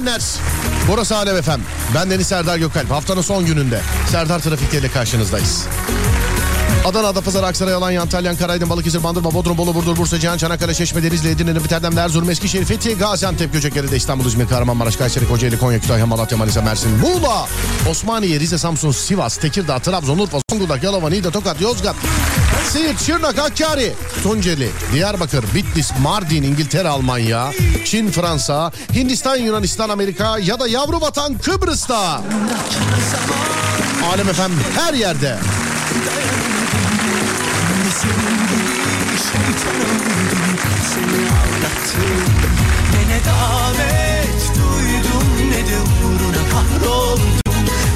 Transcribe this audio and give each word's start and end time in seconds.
Dinleyenler. 0.00 0.22
Burası 0.88 1.16
Alem 1.16 1.42
FM. 1.42 1.60
Ben 1.94 2.10
Deniz 2.10 2.26
Serdar 2.26 2.58
Gökalp. 2.58 2.90
Haftanın 2.90 3.22
son 3.22 3.46
gününde 3.46 3.80
Serdar 4.10 4.38
Trafik'te 4.38 4.78
ile 4.78 4.88
karşınızdayız. 4.88 5.64
Adana, 6.84 7.06
Adapazarı, 7.06 7.46
Aksaray, 7.46 7.74
Alanya, 7.74 8.02
Antalya, 8.02 8.30
Ankara, 8.30 8.52
Aydın, 8.52 8.70
Balıkesir, 8.70 9.04
Bandırma, 9.04 9.34
Bodrum, 9.34 9.58
Bolu, 9.58 9.74
Burdur, 9.74 9.96
Bursa, 9.96 10.18
Cihan, 10.18 10.38
Çanakkale, 10.38 10.74
Çeşme, 10.74 11.02
Denizli, 11.02 11.28
Edirne, 11.28 11.54
Nefit 11.54 11.72
Erdem, 11.72 11.98
Erzurum, 11.98 12.30
Eskişehir, 12.30 12.64
Fethi, 12.64 12.98
Gaziantep, 12.98 13.52
Göcekeri'de 13.52 13.96
İstanbul, 13.96 14.26
İzmir, 14.26 14.48
Kahramanmaraş, 14.48 14.96
Kayseri, 14.96 15.28
Kocaeli, 15.28 15.58
Konya, 15.58 15.78
Kütahya, 15.78 16.06
Malatya, 16.06 16.38
Manisa, 16.38 16.62
Mersin, 16.62 16.90
Muğla, 16.90 17.48
Osmaniye, 17.90 18.40
Rize, 18.40 18.58
Samsun, 18.58 18.90
Sivas, 18.90 19.36
Tekirdağ, 19.36 19.78
Trabzon, 19.78 20.18
Urfa, 20.18 20.38
Zonguldak, 20.50 20.82
Yalova, 20.82 21.08
Niğde, 21.08 21.30
Tokat, 21.30 21.60
Yozgat, 21.60 21.96
Siirt, 22.72 23.02
Şırnak, 23.06 23.38
Hakkari, 23.38 23.94
Tunceli, 24.22 24.70
Diyarbakır, 24.92 25.44
Bitlis, 25.54 25.92
Mardin, 26.02 26.42
İngiltere, 26.42 26.88
Almanya, 26.88 27.50
Çin, 27.84 28.10
Fransa, 28.10 28.72
Hindistan, 28.94 29.36
Yunanistan, 29.36 29.88
Amerika 29.88 30.38
ya 30.38 30.60
da 30.60 30.68
yavru 30.68 31.00
vatan 31.00 31.38
Kıbrıs'ta. 31.38 32.20
Alem 34.12 34.28
efendim 34.28 34.58
her 34.76 34.94
yerde. 34.94 35.38
Ne 43.08 43.24
davet 43.24 44.52
duydum 44.54 45.50
ne 45.50 45.66
de 45.66 45.78
uğruna 45.80 46.50
kahroldum 46.52 47.22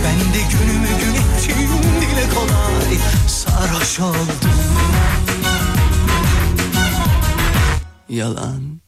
Ben 0.04 0.34
de 0.34 0.42
günümü 0.50 0.88
gün 0.88 1.14
ettim 1.14 1.68
dile 2.00 2.28
kolay 2.34 2.98
sarhoş 3.26 4.00
oldum 4.00 5.01
Yalan. 8.12 8.80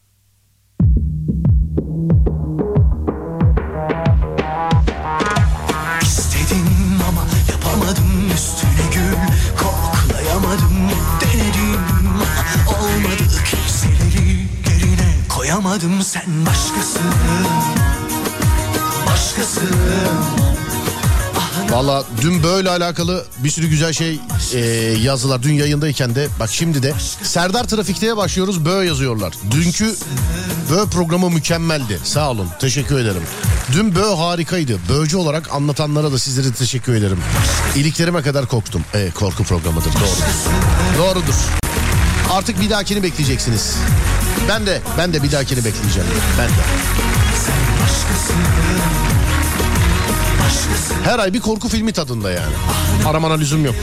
İstedim 6.01 6.67
ama 7.09 7.21
yapamadım 7.51 8.31
üstüne 8.35 8.71
gül. 8.93 9.17
Koklayamadım 9.57 10.89
denedim. 11.21 11.81
Olmadı 12.67 13.43
Kimseleri 13.45 14.29
yerine 14.69 15.13
koyamadım. 15.29 16.01
Sen 16.01 16.45
başkası 16.45 16.99
Başkası 19.07 19.61
Valla 21.69 22.03
dün 22.21 22.43
böyle 22.43 22.69
alakalı 22.69 23.25
bir 23.37 23.49
sürü 23.49 23.67
güzel 23.67 23.93
şey 23.93 24.19
e, 24.53 24.59
yazdılar. 25.01 25.43
Dün 25.43 25.53
yayındayken 25.53 26.15
de 26.15 26.27
bak 26.39 26.49
şimdi 26.51 26.83
de 26.83 26.93
Serdar 27.23 27.63
Trafik'teye 27.63 28.17
başlıyoruz 28.17 28.65
bö 28.65 28.83
yazıyorlar. 28.83 29.33
Dünkü 29.51 29.95
bö 30.71 30.85
programı 30.85 31.29
mükemmeldi. 31.29 31.99
Sağ 32.03 32.31
olun 32.31 32.47
teşekkür 32.59 32.99
ederim. 32.99 33.23
Dün 33.71 33.95
bö 33.95 34.15
harikaydı. 34.15 34.79
Böcü 34.89 35.17
olarak 35.17 35.53
anlatanlara 35.53 36.11
da 36.11 36.19
sizlere 36.19 36.53
teşekkür 36.53 36.93
ederim. 36.95 37.19
İliklerime 37.75 38.21
kadar 38.21 38.45
korktum. 38.45 38.81
E, 38.93 39.11
korku 39.11 39.43
programıdır 39.43 39.93
doğru. 39.93 40.27
Doğrudur. 40.97 41.35
Artık 42.31 42.61
bir 42.61 42.69
dahakini 42.69 43.03
bekleyeceksiniz. 43.03 43.75
Ben 44.49 44.65
de 44.65 44.81
ben 44.97 45.13
de 45.13 45.23
bir 45.23 45.31
dahakini 45.31 45.65
bekleyeceğim. 45.65 46.09
Ben 46.39 46.47
de. 46.47 46.51
Her 51.05 51.19
ay 51.19 51.33
bir 51.33 51.39
korku 51.39 51.69
filmi 51.69 51.93
tadında 51.93 52.31
yani. 52.31 52.53
Aramana 53.07 53.33
lüzum 53.33 53.65
yok. 53.65 53.75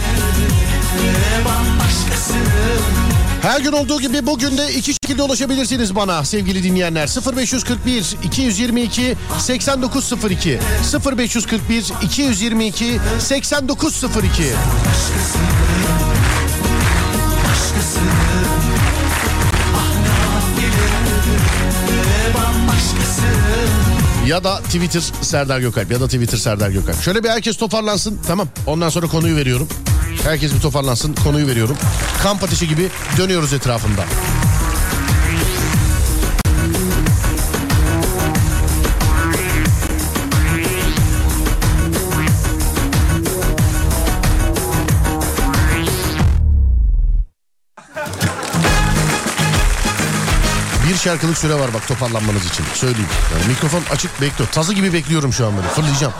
Her 3.43 3.61
gün 3.61 3.73
olduğu 3.73 4.01
gibi 4.01 4.27
bugün 4.27 4.59
de 4.59 4.73
iki 4.73 4.93
şekilde 4.93 5.23
ulaşabilirsiniz 5.23 5.95
bana 5.95 6.25
sevgili 6.25 6.63
dinleyenler. 6.63 7.37
0541 7.37 8.17
222 8.25 9.17
8902 9.39 10.59
0541 11.17 11.93
222 12.03 13.01
8902 13.19 14.45
Ya 24.33 24.45
da 24.45 24.61
Twitter 24.61 25.01
Serdar 25.01 25.61
Gökalp 25.61 25.91
ya 25.91 26.01
da 26.01 26.07
Twitter 26.07 26.39
Serdar 26.39 26.71
Gökalp. 26.71 27.03
Şöyle 27.03 27.25
bir 27.25 27.29
herkes 27.29 27.57
toparlansın 27.57 28.21
tamam. 28.27 28.49
Ondan 28.67 28.89
sonra 28.89 29.07
konuyu 29.07 29.37
veriyorum. 29.37 29.69
Herkes 30.25 30.55
bir 30.55 30.61
toparlansın 30.61 31.15
konuyu 31.15 31.47
veriyorum. 31.47 31.77
Kamp 32.23 32.43
ateşi 32.43 32.69
gibi 32.69 32.89
dönüyoruz 33.19 33.53
etrafında. 33.53 34.05
Şarkılık 51.03 51.39
süre 51.39 51.55
var 51.55 51.75
bak 51.75 51.89
toparlanmanız 51.89 52.47
için. 52.47 52.65
Söyleyeyim. 52.75 53.09
Yani 53.33 53.49
mikrofon 53.49 53.83
açık 53.91 54.21
bekliyor. 54.21 54.51
Tazı 54.51 54.75
gibi 54.75 54.93
bekliyorum 54.93 55.33
şu 55.33 55.47
an 55.47 55.57
böyle. 55.57 55.69
Fırlayacağım. 55.69 56.13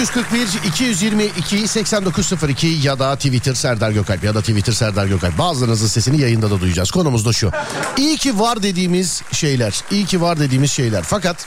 0541 0.00 0.48
222 0.64 1.68
8902 1.68 2.66
ya 2.66 2.98
da 2.98 3.16
Twitter 3.16 3.54
Serdar 3.54 3.90
Gökalp 3.90 4.24
ya 4.24 4.34
da 4.34 4.40
Twitter 4.40 4.72
Serdar 4.72 5.06
Gökalp. 5.06 5.38
Bazılarınızın 5.38 5.86
sesini 5.86 6.20
yayında 6.20 6.50
da 6.50 6.60
duyacağız. 6.60 6.90
Konumuz 6.90 7.26
da 7.26 7.32
şu. 7.32 7.50
İyi 7.96 8.16
ki 8.16 8.38
var 8.38 8.62
dediğimiz 8.62 9.22
şeyler. 9.32 9.80
İyi 9.90 10.06
ki 10.06 10.20
var 10.20 10.40
dediğimiz 10.40 10.72
şeyler. 10.72 11.02
Fakat 11.02 11.46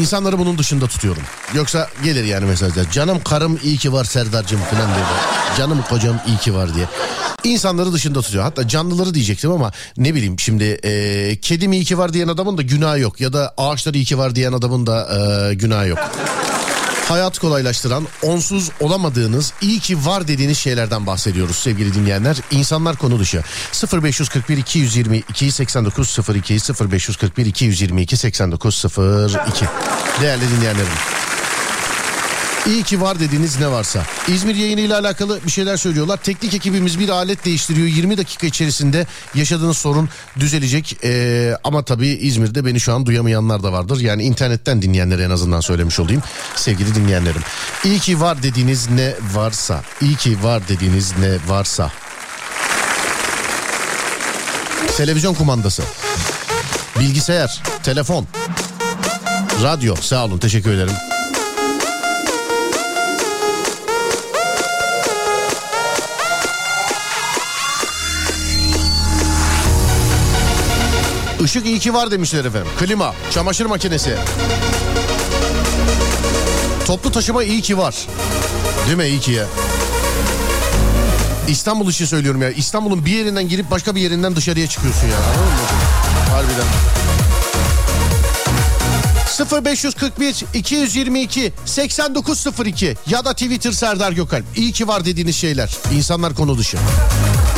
İnsanları 0.00 0.38
bunun 0.38 0.58
dışında 0.58 0.86
tutuyorum. 0.86 1.22
Yoksa 1.54 1.88
gelir 2.04 2.24
yani 2.24 2.44
mesajlar. 2.44 2.90
Canım 2.90 3.20
karım 3.24 3.58
iyi 3.62 3.76
ki 3.76 3.92
var 3.92 4.04
Serdar'cığım 4.04 4.60
falan 4.60 4.94
diye. 4.94 5.04
Canım 5.58 5.84
kocam 5.88 6.20
iyi 6.26 6.36
ki 6.36 6.54
var 6.54 6.74
diye. 6.74 6.86
İnsanları 7.44 7.92
dışında 7.92 8.22
tutuyor. 8.22 8.44
Hatta 8.44 8.68
canlıları 8.68 9.14
diyecektim 9.14 9.50
ama 9.52 9.72
ne 9.96 10.14
bileyim 10.14 10.38
şimdi 10.38 10.64
e, 10.64 11.36
kedim 11.40 11.72
iyi 11.72 11.84
ki 11.84 11.98
var 11.98 12.12
diyen 12.12 12.28
adamın 12.28 12.58
da 12.58 12.62
günahı 12.62 13.00
yok. 13.00 13.20
Ya 13.20 13.32
da 13.32 13.54
ağaçlar 13.56 13.94
iyi 13.94 14.04
ki 14.04 14.18
var 14.18 14.34
diyen 14.34 14.52
adamın 14.52 14.86
da 14.86 15.08
e, 15.50 15.54
günahı 15.54 15.88
yok. 15.88 15.98
Hayat 17.08 17.38
kolaylaştıran, 17.38 18.06
onsuz 18.22 18.70
olamadığınız, 18.80 19.52
iyi 19.60 19.80
ki 19.80 20.06
var 20.06 20.28
dediğiniz 20.28 20.58
şeylerden 20.58 21.06
bahsediyoruz 21.06 21.56
sevgili 21.56 21.94
dinleyenler. 21.94 22.36
İnsanlar 22.50 22.96
konu 22.96 23.20
dışı. 23.20 23.42
0541 24.02 24.56
222 24.56 25.52
89 25.52 26.18
02 26.36 26.54
0541 26.90 27.46
222 27.46 28.16
89 28.16 28.84
02 28.84 29.66
Değerli 30.20 30.50
dinleyenlerim. 30.56 30.88
İyi 32.68 32.82
ki 32.82 33.00
var 33.00 33.20
dediğiniz 33.20 33.60
ne 33.60 33.68
varsa. 33.68 34.02
İzmir 34.28 34.54
yayını 34.54 34.80
ile 34.80 34.94
alakalı 34.94 35.40
bir 35.46 35.50
şeyler 35.50 35.76
söylüyorlar. 35.76 36.16
Teknik 36.16 36.54
ekibimiz 36.54 36.98
bir 36.98 37.08
alet 37.08 37.44
değiştiriyor. 37.44 37.86
20 37.86 38.18
dakika 38.18 38.46
içerisinde 38.46 39.06
yaşadığınız 39.34 39.78
sorun 39.78 40.08
düzelecek. 40.40 40.96
Ee, 41.04 41.56
ama 41.64 41.82
tabii 41.82 42.08
İzmir'de 42.08 42.66
beni 42.66 42.80
şu 42.80 42.94
an 42.94 43.06
duyamayanlar 43.06 43.62
da 43.62 43.72
vardır. 43.72 44.00
Yani 44.00 44.22
internetten 44.22 44.82
dinleyenlere 44.82 45.22
en 45.22 45.30
azından 45.30 45.60
söylemiş 45.60 46.00
olayım. 46.00 46.22
Sevgili 46.56 46.94
dinleyenlerim. 46.94 47.42
İyi 47.84 47.98
ki 47.98 48.20
var 48.20 48.42
dediğiniz 48.42 48.90
ne 48.90 49.14
varsa. 49.34 49.82
İyi 50.00 50.16
ki 50.16 50.42
var 50.42 50.62
dediğiniz 50.68 51.12
ne 51.18 51.52
varsa. 51.52 51.92
Televizyon 54.96 55.34
kumandası. 55.34 55.82
Bilgisayar, 57.00 57.62
telefon, 57.82 58.26
radyo. 59.62 59.96
Sağ 59.96 60.24
olun 60.24 60.38
teşekkür 60.38 60.70
ederim. 60.70 61.05
Işık 71.44 71.66
iyi 71.66 71.78
ki 71.78 71.94
var 71.94 72.10
demişler 72.10 72.44
efendim. 72.44 72.68
Klima, 72.78 73.14
çamaşır 73.30 73.66
makinesi. 73.66 74.16
Toplu 76.86 77.12
taşıma 77.12 77.44
iyi 77.44 77.62
ki 77.62 77.78
var. 77.78 77.94
Değil 78.86 78.96
mi 78.96 79.06
iyi 79.06 79.20
ki 79.20 79.32
ya? 79.32 79.46
İstanbul 81.48 81.90
için 81.90 82.04
söylüyorum 82.04 82.42
ya. 82.42 82.50
İstanbul'un 82.50 83.04
bir 83.06 83.10
yerinden 83.10 83.48
girip 83.48 83.70
başka 83.70 83.94
bir 83.94 84.00
yerinden 84.00 84.36
dışarıya 84.36 84.66
çıkıyorsun 84.66 85.06
ya. 85.06 85.16
Anladın 85.16 85.42
mı? 85.44 85.50
Harbiden. 86.30 86.66
0541 89.64 90.44
222 90.54 91.52
8902 91.64 92.96
ya 93.06 93.24
da 93.24 93.32
Twitter 93.32 93.72
Serdar 93.72 94.12
Gökalp. 94.12 94.44
İyi 94.56 94.72
ki 94.72 94.88
var 94.88 95.04
dediğiniz 95.04 95.36
şeyler. 95.36 95.76
İnsanlar 95.94 96.34
konu 96.34 96.58
dışı. 96.58 96.78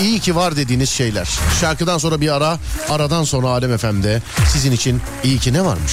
İyi 0.03 0.21
ki 0.21 0.37
var 0.37 0.57
dediğiniz 0.57 0.91
şeyler. 0.91 1.29
Şarkıdan 1.61 1.99
sonra 1.99 2.21
bir 2.21 2.37
ara, 2.37 2.59
aradan 2.89 3.25
sonra 3.25 3.49
Alem 3.49 3.77
FM'de 3.77 4.23
sizin 4.53 4.73
için 4.73 5.01
iyi 5.25 5.39
ki 5.39 5.53
ne 5.53 5.65
varmış? 5.65 5.93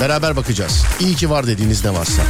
Beraber 0.00 0.36
bakacağız. 0.36 0.84
İyi 1.00 1.14
ki 1.14 1.30
var 1.30 1.46
dediğiniz 1.46 1.84
ne 1.84 1.94
varsa. 1.94 2.22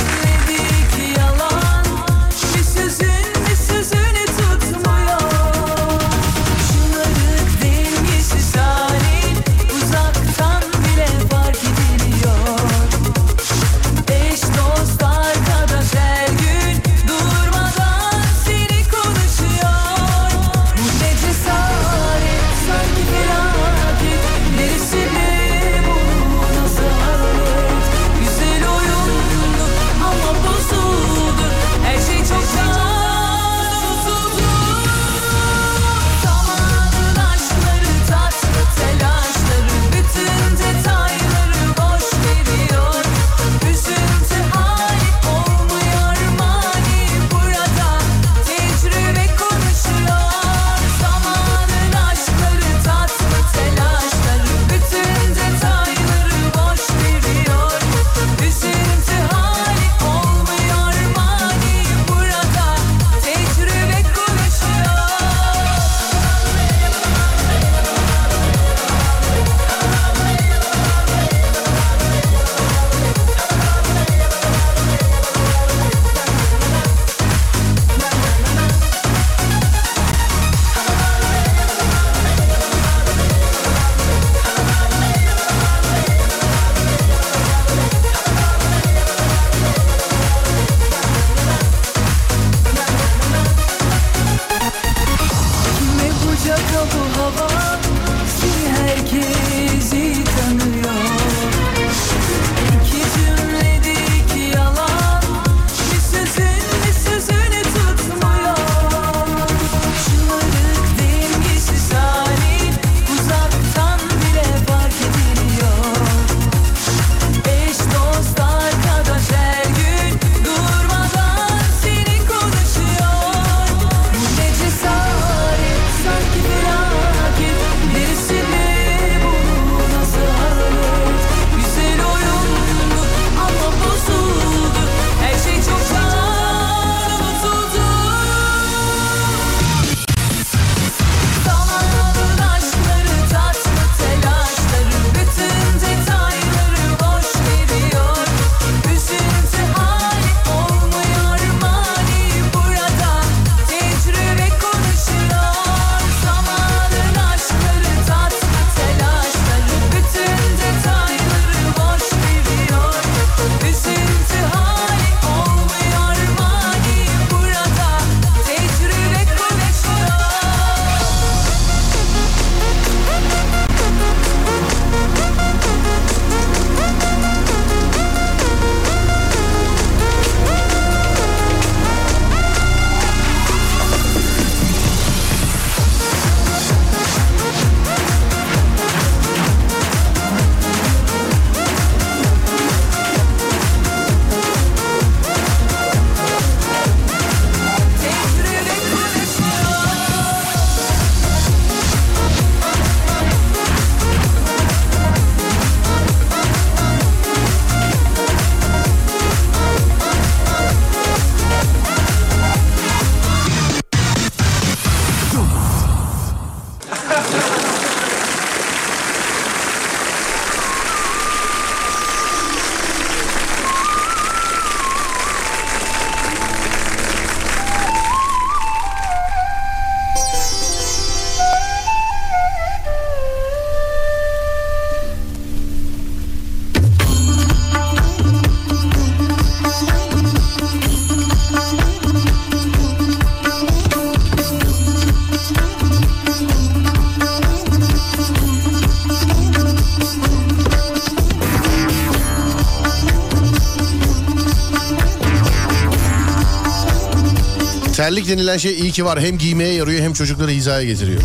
Terlik 258.11 258.29
denilen 258.29 258.57
şey 258.57 258.81
iyi 258.81 258.93
ki 258.93 259.05
var. 259.05 259.21
Hem 259.21 259.39
giymeye 259.39 259.75
yarıyor 259.75 260.03
hem 260.03 260.13
çocukları 260.13 260.51
hizaya 260.51 260.85
getiriyor. 260.85 261.23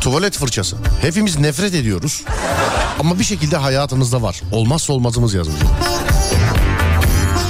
Tuvalet 0.00 0.38
fırçası. 0.38 0.76
Hepimiz 1.00 1.38
nefret 1.38 1.74
ediyoruz. 1.74 2.24
Ama 3.00 3.18
bir 3.18 3.24
şekilde 3.24 3.56
hayatımızda 3.56 4.22
var. 4.22 4.40
Olmazsa 4.52 4.92
olmazımız 4.92 5.34
yazmış. 5.34 5.56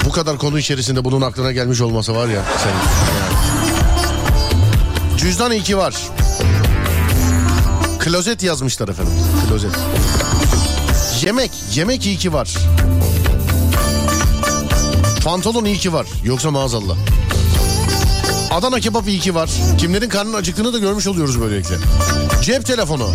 Bu 0.05 0.11
kadar 0.11 0.39
konu 0.39 0.59
içerisinde 0.59 1.05
bunun 1.05 1.21
aklına 1.21 1.53
gelmiş 1.53 1.81
olması 1.81 2.15
var 2.15 2.29
ya. 2.29 2.43
Sen. 2.63 2.73
Cüzdan 5.19 5.53
iyi 5.53 5.63
ki 5.63 5.77
var. 5.77 5.95
Klozet 7.99 8.43
yazmışlar 8.43 8.89
efendim. 8.89 9.15
Klozet. 9.49 9.73
Yemek. 11.23 11.51
Yemek 11.75 12.07
iyi 12.07 12.17
ki 12.17 12.33
var. 12.33 12.55
Pantolon 15.25 15.65
iyi 15.65 15.79
ki 15.79 15.93
var. 15.93 16.07
Yoksa 16.25 16.51
maazallah. 16.51 16.97
Adana 18.51 18.81
kebap 18.81 19.09
iyi 19.09 19.19
ki 19.19 19.35
var. 19.35 19.51
Kimlerin 19.79 20.09
karnının 20.09 20.35
acıktığını 20.37 20.73
da 20.73 20.79
görmüş 20.79 21.07
oluyoruz 21.07 21.41
böylelikle. 21.41 21.75
Cep 22.43 22.67
telefonu. 22.67 23.11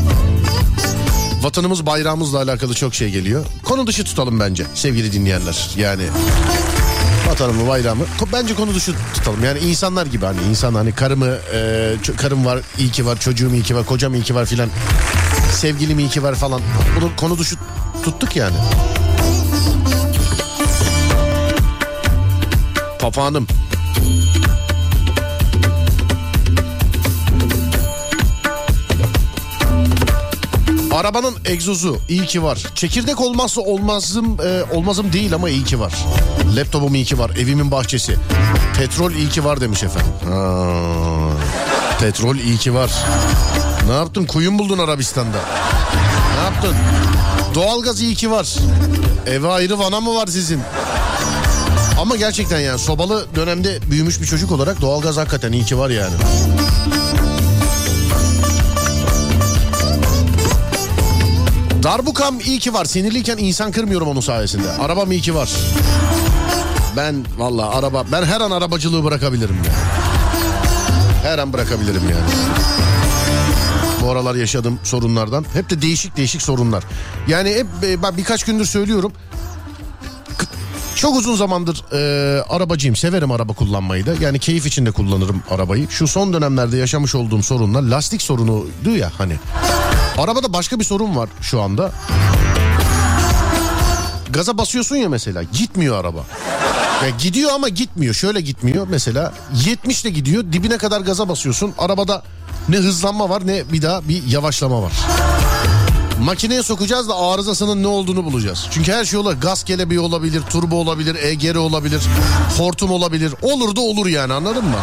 Vatanımız 1.42 1.86
bayrağımızla 1.86 2.38
alakalı 2.38 2.74
çok 2.74 2.96
şey 2.96 3.10
geliyor. 3.10 3.46
Konu 3.64 3.88
dışı 3.88 4.04
tutalım 4.04 4.40
bence 4.40 4.66
sevgili 4.74 5.14
dinleyenler. 5.14 5.70
Yani 5.78 6.04
vatanımı 7.30 7.68
bayrağımı 7.68 8.04
bence 8.34 8.56
konu 8.56 8.76
dışı 8.76 8.94
tutalım. 9.14 9.44
Yani 9.44 9.60
insanlar 9.60 10.06
gibi 10.06 10.26
hani 10.26 10.40
insan 10.50 10.74
hani 10.74 10.92
karımı 10.92 11.38
e, 11.54 11.94
karım 12.18 12.46
var 12.46 12.60
iyi 12.78 12.92
ki 12.92 13.06
var 13.06 13.20
çocuğum 13.20 13.54
iyi 13.54 13.64
ki 13.64 13.76
var 13.76 13.86
kocam 13.86 14.14
iyi 14.14 14.24
ki 14.24 14.36
var 14.36 14.46
filan. 14.46 14.70
Sevgilim 15.54 16.00
iyi 16.00 16.10
ki 16.10 16.24
var 16.24 16.36
falan. 16.36 16.62
Bunu 16.98 17.12
konu 17.16 17.38
dışı 17.38 17.56
tuttuk 18.04 18.36
yani. 18.36 18.56
Papağanım. 23.00 23.48
Arabanın 30.94 31.36
egzozu 31.46 31.98
iyi 32.10 32.26
ki 32.26 32.44
var. 32.44 32.64
Çekirdek 32.76 33.22
olmazsa 33.22 33.62
olmazım 33.62 34.38
e, 34.42 34.64
olmazım 34.76 35.14
değil 35.14 35.34
ama 35.34 35.50
iyi 35.50 35.64
ki 35.64 35.80
var. 35.80 35.94
Laptopum 36.56 36.96
iyi 36.96 37.06
ki 37.06 37.20
var. 37.20 37.30
Evimin 37.30 37.72
bahçesi. 37.72 38.16
Petrol 38.78 39.12
iyi 39.12 39.30
ki 39.30 39.46
var 39.46 39.62
demiş 39.62 39.84
efendim. 39.84 40.12
Ha, 40.30 40.74
petrol 42.00 42.36
iyi 42.36 42.58
ki 42.58 42.74
var. 42.74 42.92
Ne 43.88 43.94
yaptın? 43.94 44.26
Kuyum 44.26 44.60
buldun 44.60 44.78
Arabistan'da. 44.78 45.38
Ne 46.38 46.44
yaptın? 46.44 46.76
Doğalgaz 47.56 48.02
iyi 48.02 48.16
ki 48.16 48.32
var. 48.32 48.56
Eve 49.28 49.48
ayrı 49.48 49.80
vana 49.80 50.02
mı 50.02 50.16
var 50.16 50.28
sizin? 50.28 50.62
Ama 52.00 52.16
gerçekten 52.16 52.60
yani 52.60 52.80
sobalı 52.80 53.36
dönemde 53.36 53.80
büyümüş 53.92 54.22
bir 54.22 54.26
çocuk 54.26 54.52
olarak 54.52 54.82
doğalgaz 54.82 55.18
hakikaten 55.18 55.52
iyi 55.52 55.66
ki 55.66 55.78
var 55.78 55.90
yani. 55.90 56.14
Darbukam 61.84 62.40
iyi 62.40 62.60
ki 62.60 62.74
var. 62.74 62.86
Sinirliyken 62.86 63.38
insan 63.38 63.72
kırmıyorum 63.72 64.08
onun 64.08 64.22
sayesinde. 64.22 64.72
Arabam 64.72 65.12
iyi 65.12 65.22
ki 65.22 65.36
var. 65.36 65.50
Ben 66.98 67.26
valla 67.38 67.70
araba 67.70 68.06
ben 68.12 68.24
her 68.24 68.42
an 68.42 68.52
arabacılığı 68.52 69.04
bırakabilirim 69.04 69.58
ya. 69.66 69.74
Her 71.24 71.40
an 71.40 71.54
bırakabilirim 71.54 72.02
yani. 72.04 72.32
Bu 74.02 74.12
aralar 74.12 74.36
yaşadığım 74.36 74.80
sorunlardan. 74.84 75.46
Hep 75.54 75.70
de 75.70 75.82
değişik 75.82 76.18
değişik 76.18 76.42
sorunlar. 76.42 76.84
Yani 77.28 77.50
hep 77.50 77.68
e, 77.84 78.04
ben 78.04 78.18
birkaç 78.18 78.44
gündür 78.44 78.66
söylüyorum. 78.66 79.14
Çok 81.00 81.16
uzun 81.16 81.36
zamandır 81.36 81.84
e, 81.94 82.42
arabacıyım. 82.42 82.96
Severim 82.96 83.32
araba 83.32 83.54
kullanmayı 83.54 84.06
da. 84.06 84.14
Yani 84.22 84.40
keyif 84.40 84.66
içinde 84.66 84.92
kullanırım 84.92 85.44
arabayı. 85.50 85.88
Şu 85.90 86.08
son 86.08 86.34
dönemlerde 86.34 86.78
yaşamış 86.78 87.16
olduğum 87.16 87.44
sorunlar 87.44 87.82
lastik 87.82 88.22
sorunuydu 88.22 88.90
ya 88.98 89.12
hani. 89.18 89.34
Arabada 90.18 90.54
başka 90.54 90.80
bir 90.80 90.84
sorun 90.84 91.16
var 91.16 91.30
şu 91.42 91.62
anda. 91.62 91.92
Gaza 94.30 94.58
basıyorsun 94.58 94.96
ya 94.96 95.10
mesela 95.10 95.44
gitmiyor 95.44 96.00
araba. 96.00 96.26
Ya 97.04 97.10
gidiyor 97.10 97.52
ama 97.54 97.70
gitmiyor. 97.70 98.14
Şöyle 98.14 98.42
gitmiyor 98.42 98.88
mesela 98.90 99.34
70 99.66 100.02
ile 100.02 100.10
gidiyor 100.10 100.44
dibine 100.52 100.78
kadar 100.78 101.02
gaza 101.02 101.30
basıyorsun. 101.30 101.74
Arabada 101.78 102.24
ne 102.70 102.78
hızlanma 102.78 103.30
var 103.30 103.48
ne 103.48 103.72
bir 103.72 103.82
daha 103.82 104.08
bir 104.08 104.24
yavaşlama 104.28 104.82
var. 104.82 104.92
Makineye 106.20 106.64
sokacağız 106.64 107.10
da 107.10 107.18
arızasının 107.18 107.84
ne 107.84 107.88
olduğunu 107.88 108.26
bulacağız. 108.26 108.68
Çünkü 108.72 108.92
her 108.92 109.06
şey 109.06 109.20
olabilir. 109.20 109.42
Gaz 109.42 109.64
kelebeği 109.64 110.00
olabilir, 110.00 110.42
turbo 110.42 110.76
olabilir, 110.76 111.16
EGR 111.16 111.56
olabilir, 111.56 112.02
hortum 112.58 112.92
olabilir. 112.92 113.34
Olur 113.42 113.76
da 113.76 113.82
olur 113.82 114.08
yani 114.08 114.34
anladın 114.34 114.66
mı? 114.66 114.78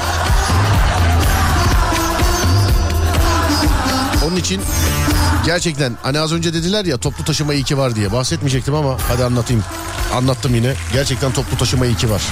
Onun 4.26 4.36
için 4.36 4.60
gerçekten 5.46 5.96
hani 6.02 6.20
az 6.20 6.32
önce 6.32 6.54
dediler 6.54 6.84
ya 6.84 6.98
toplu 6.98 7.24
taşıma 7.24 7.54
iyi 7.54 7.64
ki 7.64 7.78
var 7.78 7.96
diye 7.96 8.12
bahsetmeyecektim 8.12 8.74
ama 8.74 8.96
hadi 9.08 9.24
anlatayım. 9.24 9.64
Anlattım 10.14 10.54
yine. 10.54 10.74
Gerçekten 10.92 11.32
toplu 11.32 11.58
taşıma 11.58 11.86
iyi 11.86 11.96
ki 11.96 12.10
var. 12.10 12.22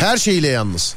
Her 0.00 0.16
şeyle 0.16 0.48
yalnız. 0.48 0.94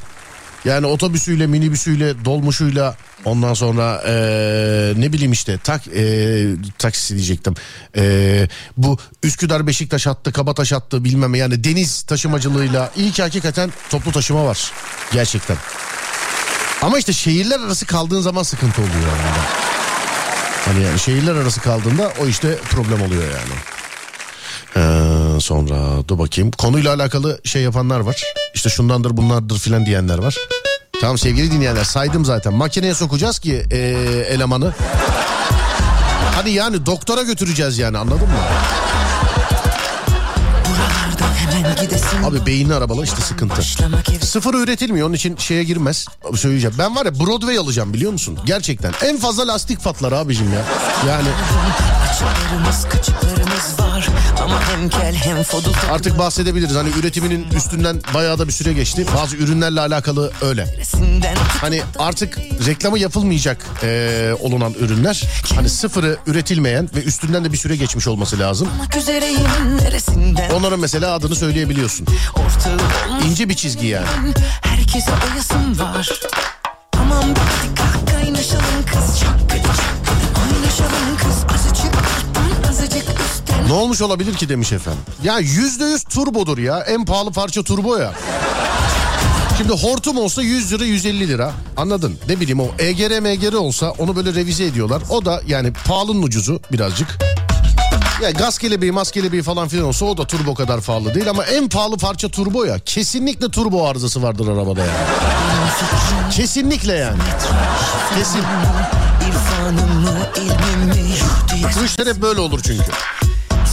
Yani 0.64 0.86
otobüsüyle, 0.86 1.46
minibüsüyle, 1.46 2.24
dolmuşuyla 2.24 2.96
ondan 3.24 3.54
sonra 3.54 4.02
eee, 4.06 5.00
ne 5.00 5.12
bileyim 5.12 5.32
işte 5.32 5.58
tak 5.64 5.86
eee, 5.86 6.46
taksi 6.78 7.14
diyecektim. 7.16 7.54
Eee, 7.96 8.48
bu 8.76 8.98
Üsküdar 9.22 9.66
Beşiktaş 9.66 10.06
hattı, 10.06 10.32
Kabataş 10.32 10.72
hattı 10.72 11.04
bilmem 11.04 11.34
yani 11.34 11.64
deniz 11.64 12.02
taşımacılığıyla 12.02 12.90
iyi 12.96 13.12
ki 13.12 13.22
hakikaten 13.22 13.72
toplu 13.90 14.12
taşıma 14.12 14.44
var. 14.46 14.72
Gerçekten. 15.12 15.56
Ama 16.82 16.98
işte 16.98 17.12
şehirler 17.12 17.60
arası 17.60 17.86
kaldığın 17.86 18.20
zaman 18.20 18.42
sıkıntı 18.42 18.80
oluyor 18.82 18.94
yani. 18.94 19.46
Hani 20.64 20.84
yani 20.84 20.98
şehirler 20.98 21.34
arası 21.34 21.60
kaldığında 21.60 22.12
o 22.22 22.26
işte 22.26 22.56
problem 22.70 23.02
oluyor 23.02 23.22
yani. 23.22 23.54
Ee, 24.76 25.40
sonra 25.40 26.08
dur 26.08 26.18
bakayım. 26.18 26.50
Konuyla 26.50 26.94
alakalı 26.94 27.40
şey 27.44 27.62
yapanlar 27.62 28.00
var. 28.00 28.22
İşte 28.54 28.70
şundandır 28.70 29.16
bunlardır 29.16 29.58
filan 29.58 29.86
diyenler 29.86 30.18
var. 30.18 30.36
Tamam 31.02 31.18
sevgili 31.18 31.50
dinleyenler 31.50 31.84
saydım 31.84 32.24
zaten. 32.24 32.54
Makineye 32.54 32.94
sokacağız 32.94 33.38
ki 33.38 33.66
ee, 33.70 33.78
elemanı. 34.28 34.72
Hani 36.34 36.50
yani 36.50 36.86
doktora 36.86 37.22
götüreceğiz 37.22 37.78
yani 37.78 37.98
anladın 37.98 38.20
mı? 38.20 38.34
Buralardan 40.68 41.34
hemen 41.34 41.76
gidesin. 41.76 41.91
Abi 42.24 42.46
beyinli 42.46 42.74
arabalar 42.74 43.04
işte 43.04 43.20
sıkıntı. 43.20 43.62
Sıfır 44.26 44.54
üretilmiyor 44.54 45.06
onun 45.06 45.14
için 45.14 45.36
şeye 45.36 45.64
girmez. 45.64 46.06
Abi 46.30 46.38
söyleyeceğim. 46.38 46.74
Ben 46.78 46.96
var 46.96 47.06
ya 47.06 47.20
Broadway 47.20 47.58
alacağım 47.58 47.94
biliyor 47.94 48.12
musun? 48.12 48.38
Gerçekten. 48.46 48.92
En 49.04 49.18
fazla 49.18 49.46
lastik 49.46 49.84
patlar 49.84 50.12
abicim 50.12 50.52
ya. 50.52 50.62
Yani 51.08 51.28
artık 55.92 56.18
bahsedebiliriz. 56.18 56.74
Hani 56.76 56.88
üretiminin 57.00 57.46
üstünden 57.56 58.00
bayağı 58.14 58.38
da 58.38 58.46
bir 58.48 58.52
süre 58.52 58.72
geçti. 58.72 59.06
Bazı 59.16 59.36
ürünlerle 59.36 59.80
alakalı 59.80 60.32
öyle. 60.42 60.76
Hani 61.60 61.82
artık 61.98 62.38
reklamı 62.66 62.98
yapılmayacak 62.98 63.66
eee, 63.82 64.32
olunan 64.40 64.72
ürünler. 64.80 65.22
Hani 65.54 65.68
sıfırı 65.68 66.16
üretilmeyen 66.26 66.88
ve 66.94 67.02
üstünden 67.02 67.44
de 67.44 67.52
bir 67.52 67.58
süre 67.58 67.76
geçmiş 67.76 68.08
olması 68.08 68.38
lazım. 68.38 68.68
Onların 70.54 70.80
mesela 70.80 71.12
adını 71.14 71.36
söyleyebiliyorsun. 71.36 72.01
Olmuş 72.34 73.24
İnce 73.26 73.48
bir 73.48 73.54
çizgi 73.54 73.86
yani. 73.86 74.06
herkese 74.62 75.10
oyasım 75.12 75.78
var 75.78 76.08
bir 76.94 77.40
hadi 77.40 77.74
kalk 77.74 78.08
kaynaşalım 78.14 78.84
kız 78.92 79.20
çok 79.20 79.50
kötü 79.50 79.68
oynaşalım 80.42 81.16
kız 81.16 81.54
azıcık 81.54 81.94
alttan 81.94 82.70
azıcık 82.70 83.02
üstten 83.20 83.68
Ne 83.68 83.72
olmuş 83.72 84.02
olabilir 84.02 84.34
ki 84.34 84.48
demiş 84.48 84.72
efendim. 84.72 85.02
Ya 85.22 85.38
yüzde 85.38 85.84
yüz 85.84 86.04
turbodur 86.04 86.58
ya. 86.58 86.78
En 86.80 87.04
pahalı 87.04 87.32
parça 87.32 87.62
turbo 87.62 87.96
ya. 87.96 88.12
Şimdi 89.58 89.72
hortum 89.72 90.18
olsa 90.18 90.42
100 90.42 90.72
lira 90.72 90.84
150 90.84 91.28
lira 91.28 91.52
anladın 91.76 92.18
ne 92.28 92.40
bileyim 92.40 92.60
o 92.60 92.68
EGR 92.78 93.20
MGR 93.20 93.52
olsa 93.52 93.90
onu 93.90 94.16
böyle 94.16 94.34
revize 94.34 94.64
ediyorlar 94.64 95.02
o 95.10 95.24
da 95.24 95.40
yani 95.46 95.72
pahalının 95.72 96.22
ucuzu 96.22 96.60
birazcık. 96.72 97.18
Ya 98.22 98.30
gaz 98.30 98.58
kelebeği 98.58 98.92
mas 98.92 99.10
kelebeği 99.10 99.42
falan 99.42 99.68
filan 99.68 99.84
olsa 99.84 100.04
o 100.04 100.16
da 100.16 100.26
turbo 100.26 100.54
kadar 100.54 100.80
pahalı 100.80 101.14
değil 101.14 101.30
ama 101.30 101.44
en 101.44 101.68
pahalı 101.68 101.96
parça 101.96 102.28
turbo 102.28 102.64
ya 102.64 102.78
kesinlikle 102.78 103.50
turbo 103.50 103.88
arızası 103.88 104.22
vardır 104.22 104.48
arabada 104.48 104.80
yani. 104.80 104.90
Kesinlikle 106.30 106.92
yani. 106.92 107.18
Kesin. 108.18 108.42
Bu 111.98 112.10
hep 112.10 112.22
böyle 112.22 112.40
olur 112.40 112.60
çünkü. 112.62 112.90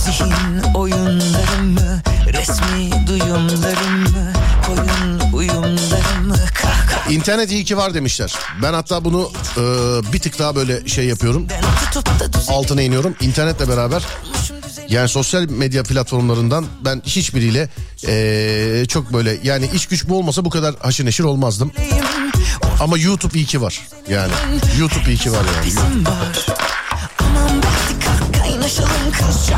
Zihin 0.06 0.74
oyunlarımı 0.74 2.02
resmi 2.34 3.08
duyumlarımı 3.08 4.34
Koyun 4.76 5.20
uyumlarımı 5.34 6.38
kahkahadan 6.54 7.14
İnternet 7.14 7.52
iyi 7.52 7.66
ki 7.66 7.78
var 7.78 7.94
demişler. 7.94 8.36
Ben 8.62 8.74
hatta 8.74 9.06
bunu 9.06 9.32
e, 9.58 9.62
bir 10.14 10.20
tık 10.20 10.40
daha 10.40 10.56
böyle 10.56 10.88
şey 10.88 11.06
yapıyorum. 11.06 11.48
Altına 12.48 12.82
iniyorum. 12.82 13.16
İnternetle 13.22 13.70
beraber 13.70 14.04
Yani 14.90 15.10
sosyal 15.10 15.50
medya 15.50 15.84
platformlarından 15.84 16.66
ben 16.86 17.02
hiçbiriyle 17.06 17.70
ee, 18.08 18.86
çok 18.88 19.14
böyle 19.14 19.38
yani 19.44 19.70
iş 19.74 19.86
güç 19.86 20.10
bu 20.10 20.18
olmasa 20.18 20.46
bu 20.46 20.50
kadar 20.50 20.76
haşır 20.80 21.06
neşir 21.06 21.24
olmazdım. 21.24 21.72
Ama 22.80 22.98
YouTube 22.98 23.38
iyi 23.38 23.46
ki 23.46 23.62
var. 23.62 23.82
Yani 24.10 24.32
YouTube 24.80 25.08
iyi 25.08 25.18
ki 25.18 25.32
var 25.32 25.46
yani. 25.56 25.66
Bizim 25.66 26.06
var. 26.06 26.46
Aman 27.20 27.50
hadi 27.50 28.00
kalk 28.06 28.44
kaynaşalım 28.44 29.12
kız 29.12 29.50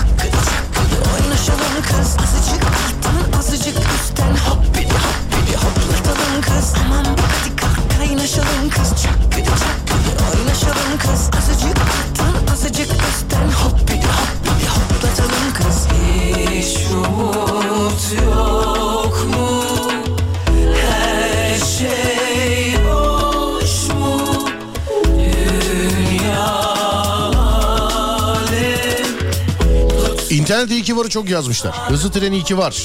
İnternet 30.62 30.80
iyi 30.80 30.84
ki 30.84 30.97
varı 30.97 31.10
çok 31.10 31.30
yazmışlar. 31.30 31.76
Hızlı 31.89 32.12
treni 32.12 32.36
iyi 32.36 32.43
ki 32.43 32.58
var. 32.58 32.76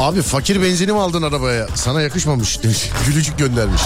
Abi 0.00 0.22
fakir 0.22 0.62
benzini 0.62 0.92
mi 0.92 0.98
aldın 1.00 1.22
arabaya? 1.22 1.68
Sana 1.74 2.02
yakışmamış 2.02 2.62
demiş. 2.62 2.90
Gülücük 3.06 3.38
göndermiş. 3.38 3.82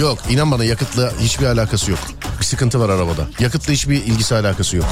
Yok 0.00 0.18
inan 0.30 0.50
bana 0.50 0.64
yakıtla 0.64 1.12
hiçbir 1.20 1.46
alakası 1.46 1.90
yok. 1.90 2.00
Sıkıntı 2.48 2.80
var 2.80 2.88
arabada. 2.88 3.26
Yakıtla 3.40 3.72
hiçbir 3.72 3.94
ilgisi 4.04 4.34
alakası 4.34 4.76
yok. 4.76 4.86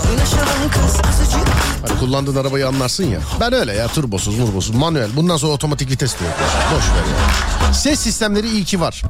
Hani 1.89 1.99
kullandığın 2.01 2.37
arabayı 2.37 2.69
anlarsın 2.69 3.05
ya. 3.05 3.19
Ben 3.41 3.53
öyle 3.53 3.73
ya 3.73 3.89
turbosuz 3.89 4.39
murbosuz 4.39 4.75
manuel. 4.75 5.17
Bundan 5.17 5.37
sonra 5.37 5.53
otomatik 5.53 5.91
vites 5.91 6.13
de 6.21 6.25
yok. 6.25 6.35
Boş 6.75 6.85
ver 6.85 7.67
ya. 7.67 7.75
Ses 7.75 8.01
sistemleri 8.01 8.51
iyi 8.51 8.65
ki 8.65 8.81
var. 8.81 9.03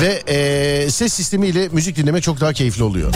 Ve 0.00 0.22
eee, 0.28 0.90
ses 0.90 1.12
sistemiyle 1.12 1.68
müzik 1.68 1.96
dinlemek 1.96 2.22
çok 2.22 2.40
daha 2.40 2.52
keyifli 2.52 2.82
oluyor. 2.82 3.12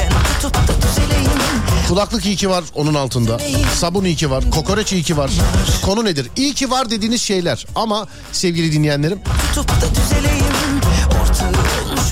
Kulaklık 1.88 2.26
iyi 2.26 2.36
ki 2.36 2.50
var 2.50 2.64
onun 2.74 2.94
altında. 2.94 3.38
Sabun 3.74 4.04
iyi 4.04 4.16
ki 4.16 4.30
var. 4.30 4.50
Kokoreç 4.50 4.92
iyi 4.92 5.02
ki 5.02 5.16
var. 5.16 5.30
Konu 5.84 6.04
nedir? 6.04 6.30
İyi 6.36 6.54
ki 6.54 6.70
var 6.70 6.90
dediğiniz 6.90 7.22
şeyler. 7.22 7.66
Ama 7.74 8.06
sevgili 8.32 8.72
dinleyenlerim 8.72 9.18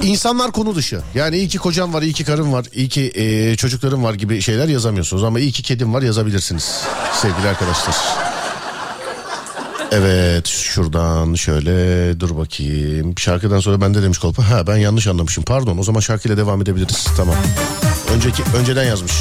insanlar 0.06 0.52
konu 0.52 0.74
dışı. 0.74 1.00
Yani 1.14 1.36
iyi 1.36 1.48
ki 1.48 1.58
kocam 1.58 1.94
var, 1.94 2.02
iyi 2.02 2.12
ki 2.12 2.24
karım 2.24 2.52
var, 2.52 2.66
iyi 2.74 2.88
ki 2.88 3.02
eee, 3.14 3.56
çocuklarım 3.56 4.04
var 4.04 4.14
gibi 4.14 4.42
şeyler 4.42 4.68
yazamıyorsunuz. 4.68 5.24
Ama 5.24 5.40
iyi 5.40 5.52
ki 5.52 5.62
kedim 5.62 5.94
var 5.94 6.02
yazabilirsiniz 6.02 6.80
sevgili 7.22 7.48
arkadaşlar. 7.48 7.94
Evet 9.92 10.46
şuradan 10.46 11.34
şöyle 11.34 12.20
dur 12.20 12.36
bakayım. 12.36 13.14
Şarkıdan 13.18 13.60
sonra 13.60 13.80
bende 13.80 14.02
demiş 14.02 14.18
Kolpa. 14.18 14.50
Ha 14.50 14.66
ben 14.66 14.76
yanlış 14.76 15.06
anlamışım. 15.06 15.44
Pardon 15.44 15.78
o 15.78 15.82
zaman 15.82 16.00
şarkıyla 16.00 16.36
devam 16.36 16.62
edebiliriz. 16.62 17.06
Tamam. 17.16 17.34
Önceki 18.14 18.42
önceden 18.56 18.84
yazmış. 18.84 19.12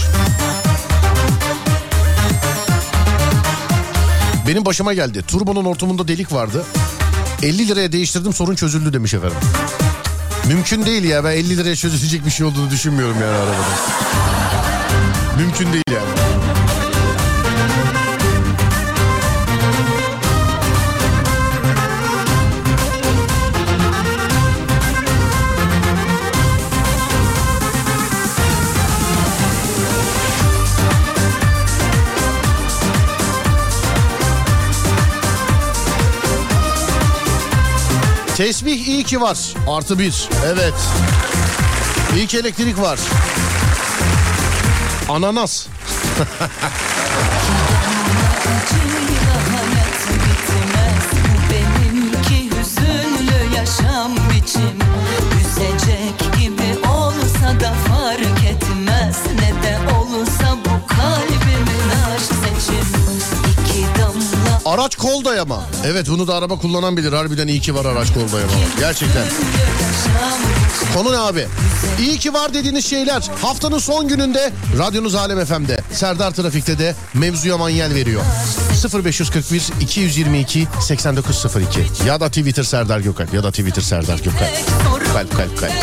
Benim 4.47 4.65
başıma 4.65 4.93
geldi. 4.93 5.23
Turbonun 5.27 5.65
ortamında 5.65 6.07
delik 6.07 6.33
vardı. 6.33 6.63
50 7.43 7.67
liraya 7.67 7.91
değiştirdim 7.91 8.33
sorun 8.33 8.55
çözüldü 8.55 8.93
demiş 8.93 9.13
efendim. 9.13 9.37
Mümkün 10.47 10.85
değil 10.85 11.03
ya 11.03 11.23
ben 11.23 11.31
50 11.31 11.57
liraya 11.57 11.75
çözülecek 11.75 12.25
bir 12.25 12.31
şey 12.31 12.45
olduğunu 12.45 12.69
düşünmüyorum 12.69 13.17
yani 13.21 13.35
arabada. 13.37 13.75
Mümkün 15.37 15.73
değil 15.73 15.83
Tesbih 38.35 38.87
iyi 38.87 39.03
ki 39.03 39.21
var. 39.21 39.37
Artı 39.67 39.99
bir. 39.99 40.29
Evet. 40.45 40.73
İyi 42.15 42.27
ki 42.27 42.37
elektrik 42.37 42.81
var. 42.81 42.99
Ananas. 45.09 45.67
Gibi 56.39 56.87
olsa 56.87 57.59
da 57.59 57.73
fark 57.87 58.43
etmez 58.43 59.17
Ne 59.39 59.63
de 59.63 59.93
olsa 59.93 60.04
Araç 64.75 64.95
kol 64.95 65.25
dayama. 65.25 65.63
Evet 65.85 66.07
bunu 66.09 66.27
da 66.27 66.35
araba 66.35 66.57
kullanan 66.59 66.97
bilir. 66.97 67.13
Harbiden 67.13 67.47
iyi 67.47 67.61
ki 67.61 67.75
var 67.75 67.85
araç 67.85 68.13
kol 68.13 68.31
dayama. 68.33 68.51
Gerçekten. 68.79 69.23
Konu 70.93 71.11
ne 71.11 71.17
abi? 71.17 71.47
İyi 71.99 72.19
ki 72.19 72.33
var 72.33 72.53
dediğiniz 72.53 72.85
şeyler 72.85 73.23
haftanın 73.41 73.79
son 73.79 74.07
gününde 74.07 74.51
radyonuz 74.77 75.15
Alem 75.15 75.45
FM'de. 75.45 75.79
Serdar 75.91 76.31
Trafik'te 76.31 76.79
de 76.79 76.95
mevzuya 77.13 77.57
manyel 77.57 77.93
veriyor. 77.93 78.21
0541 79.03 79.63
222 79.81 80.67
8902 80.81 81.79
ya 82.07 82.19
da 82.19 82.29
Twitter 82.29 82.63
Serdar 82.63 82.99
Gökalp 82.99 83.33
ya 83.33 83.43
da 83.43 83.51
Twitter 83.51 83.81
Serdar 83.81 84.17
Gökalp. 84.17 84.67
Kalp 85.13 85.37
kalp 85.37 85.59
kalp. 85.59 85.73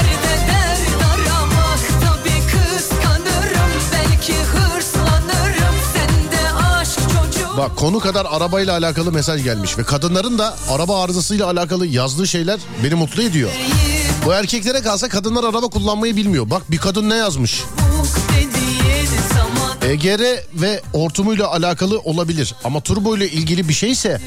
Bak 7.57 7.77
konu 7.77 8.01
kadar 8.01 8.27
arabayla 8.31 8.73
alakalı 8.73 9.13
mesaj 9.13 9.45
gelmiş 9.45 9.79
ve 9.79 9.83
kadınların 9.85 10.39
da 10.39 10.55
araba 10.71 11.03
arızasıyla 11.03 11.47
alakalı 11.47 11.87
yazdığı 11.87 12.27
şeyler 12.27 12.61
beni 12.85 12.95
mutlu 12.95 13.23
ediyor. 13.23 13.51
Bu 14.27 14.33
erkeklere 14.33 14.81
kalsa 14.83 15.09
kadınlar 15.09 15.45
araba 15.45 15.69
kullanmayı 15.69 16.17
bilmiyor. 16.17 16.51
Bak 16.51 16.71
bir 16.71 16.79
kadın 16.79 17.11
ne 17.11 17.17
yazmış? 17.17 17.63
EGR 19.83 20.21
ve 20.55 20.81
hortumuyla 20.93 21.49
alakalı 21.49 21.99
olabilir 22.01 22.55
ama 22.65 22.81
turbo 22.81 23.17
ile 23.17 23.29
ilgili 23.31 23.69
bir 23.69 23.75
şeyse 23.75 24.21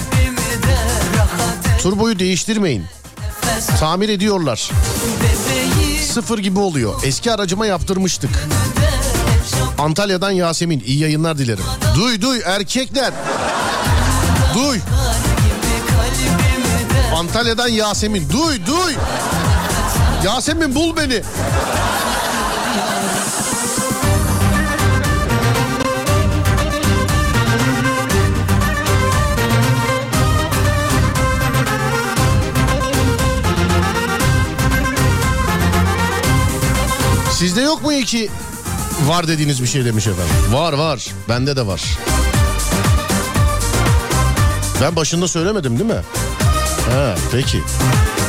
turboyu 1.82 2.20
değiştirmeyin. 2.20 2.86
Tamir 3.80 4.10
ediyorlar. 4.10 4.72
Sıfır 6.14 6.40
gibi 6.40 6.60
oluyor. 6.60 6.94
Eski 7.04 7.32
aracıma 7.32 7.66
yaptırmıştık. 7.66 8.30
Antalya'dan 9.78 10.32
Yasemin 10.32 10.84
iyi 10.86 11.00
yayınlar 11.00 11.38
dilerim. 11.38 11.64
Duy 11.96 12.22
duy 12.22 12.42
erkekler. 12.46 13.14
Duy. 14.56 14.80
Antalya'dan 17.16 17.68
Yasemin. 17.68 18.30
Duy 18.30 18.66
duy. 18.66 18.94
Yasemin 20.26 20.76
bul 20.76 20.98
beni. 20.98 21.22
Sizde 37.32 37.62
yok 37.62 37.84
mu 37.84 37.94
iyi 37.94 38.06
ki 38.06 38.30
var 39.04 39.28
dediğiniz 39.28 39.62
bir 39.62 39.68
şey 39.68 39.86
demiş 39.86 40.08
efendim. 40.08 40.36
Var 40.52 40.74
var. 40.74 41.08
Bende 41.30 41.56
de 41.56 41.68
var. 41.68 41.82
Ben 44.82 44.96
başında 44.96 45.28
söylemedim 45.28 45.80
değil 45.80 45.90
mi? 45.90 46.02
Ha 46.92 47.16
peki. 47.32 47.64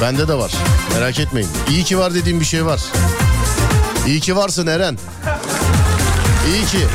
Bende 0.03 0.29
de 0.29 0.35
var. 0.35 0.53
Merak 0.95 1.21
etmeyin. 1.21 1.49
İyi 1.69 1.85
ki 1.85 1.99
var 1.99 2.15
dediğim 2.15 2.41
bir 2.41 2.45
şey 2.45 2.67
var. 2.67 2.81
İyi 4.07 4.21
ki 4.21 4.37
varsın 4.37 4.67
Eren. 4.67 4.99
İyi 6.53 6.67
ki. 6.67 6.87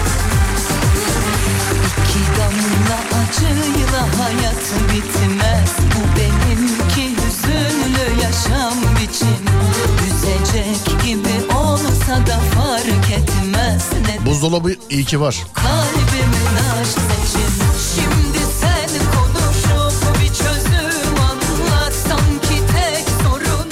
İki 2.01 2.19
damla 2.37 2.99
acıyla 3.21 4.01
hayat 4.01 4.63
bitmez 4.93 5.71
Bu 5.95 6.19
benimki 6.19 7.15
hüzünlü 7.15 8.21
yaşam 8.23 8.73
biçim 9.01 9.45
Üzecek 10.07 11.03
gibi 11.03 11.53
olsa 11.55 12.27
da 12.27 12.39
fark 12.55 13.11
etmez 13.11 13.40
Buzdolabı 14.25 14.75
iyi 14.89 15.05
ki 15.05 15.21
var. 15.21 15.43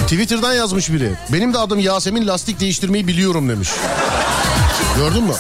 Twitter'dan 0.09 0.53
yazmış 0.53 0.91
biri. 0.91 1.11
Benim 1.33 1.53
de 1.53 1.57
adım 1.57 1.79
Yasemin 1.79 2.27
lastik 2.27 2.59
değiştirmeyi 2.59 3.07
biliyorum 3.07 3.49
demiş. 3.49 3.69
Gördün 4.97 5.23
mü? 5.23 5.33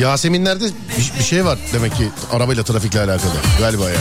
Yaseminlerde 0.00 0.64
bir, 0.64 1.12
bir 1.18 1.24
şey 1.24 1.44
var 1.44 1.58
demek 1.72 1.96
ki 1.96 2.08
arabayla 2.32 2.62
trafikle 2.62 3.00
alakalı 3.00 3.32
galiba 3.58 3.90
ya. 3.90 3.96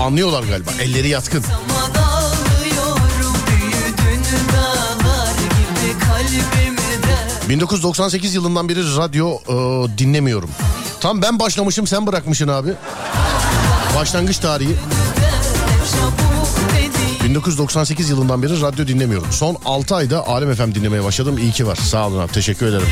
Anlıyorlar 0.00 0.42
galiba. 0.42 0.70
Elleri 0.82 1.08
yatkın. 1.08 1.40
Zaman 1.40 1.90
ağlıyorum 2.02 3.34
büyüdün 3.48 4.22
dağlar 4.52 5.32
gibi 5.34 5.98
kalbimde. 5.98 7.48
1998 7.48 8.34
yılından 8.34 8.68
beri 8.68 8.96
radyo 8.96 9.30
e, 9.48 9.52
dinlemiyorum. 9.98 10.50
Tam 11.00 11.22
ben 11.22 11.38
başlamışım 11.38 11.86
sen 11.86 12.06
bırakmışsın 12.06 12.48
abi. 12.48 12.72
Başlangıç 13.96 14.38
tarihi. 14.38 14.76
Çabuk 15.92 16.48
dediğin 16.70 17.24
1998 17.34 18.10
yılından 18.10 18.42
beri 18.42 18.60
radyo 18.60 18.86
dinlemiyorum. 18.86 19.28
Son 19.32 19.56
6 19.64 19.96
ayda 19.96 20.26
Alem 20.28 20.54
FM 20.54 20.74
dinlemeye 20.74 21.04
başladım. 21.04 21.38
İyi 21.38 21.52
ki 21.52 21.66
var. 21.66 21.76
Sağ 21.76 22.06
olun 22.06 22.18
abi. 22.18 22.32
Teşekkür 22.32 22.66
ederim. 22.66 22.86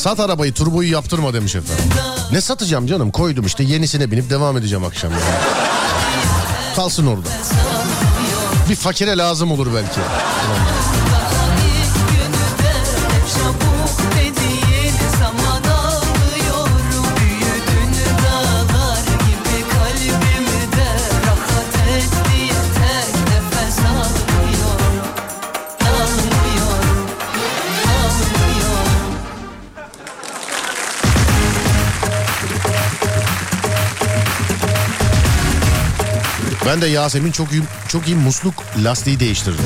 Sat 0.00 0.20
arabayı 0.20 0.52
turboyu 0.52 0.92
yaptırma 0.92 1.34
demiş 1.34 1.54
efendim. 1.54 1.84
Ne 2.32 2.40
satacağım 2.40 2.86
canım 2.86 3.10
koydum 3.10 3.46
işte 3.46 3.64
yenisine 3.64 4.10
binip 4.10 4.30
devam 4.30 4.56
edeceğim 4.56 4.84
akşam. 4.84 5.12
Yani. 5.12 5.22
Kalsın 6.76 7.06
orada. 7.06 7.28
Bir 8.70 8.74
fakire 8.74 9.18
lazım 9.18 9.52
olur 9.52 9.66
belki. 9.74 10.00
Ben 36.70 36.82
de 36.82 36.86
Yasemin 36.86 37.32
çok 37.32 37.52
iyi, 37.52 37.62
çok 37.88 38.08
iyi 38.08 38.16
musluk 38.16 38.64
lastiği 38.84 39.20
değiştirdim. 39.20 39.64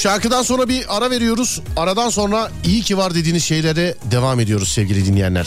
Şarkıdan 0.00 0.42
sonra 0.42 0.68
bir 0.68 0.96
ara 0.96 1.10
veriyoruz. 1.10 1.60
Aradan 1.76 2.08
sonra 2.08 2.50
iyi 2.64 2.82
ki 2.82 2.96
var 2.96 3.14
dediğiniz 3.14 3.44
şeylere 3.44 3.94
devam 4.10 4.40
ediyoruz 4.40 4.68
sevgili 4.68 5.06
dinleyenler. 5.06 5.46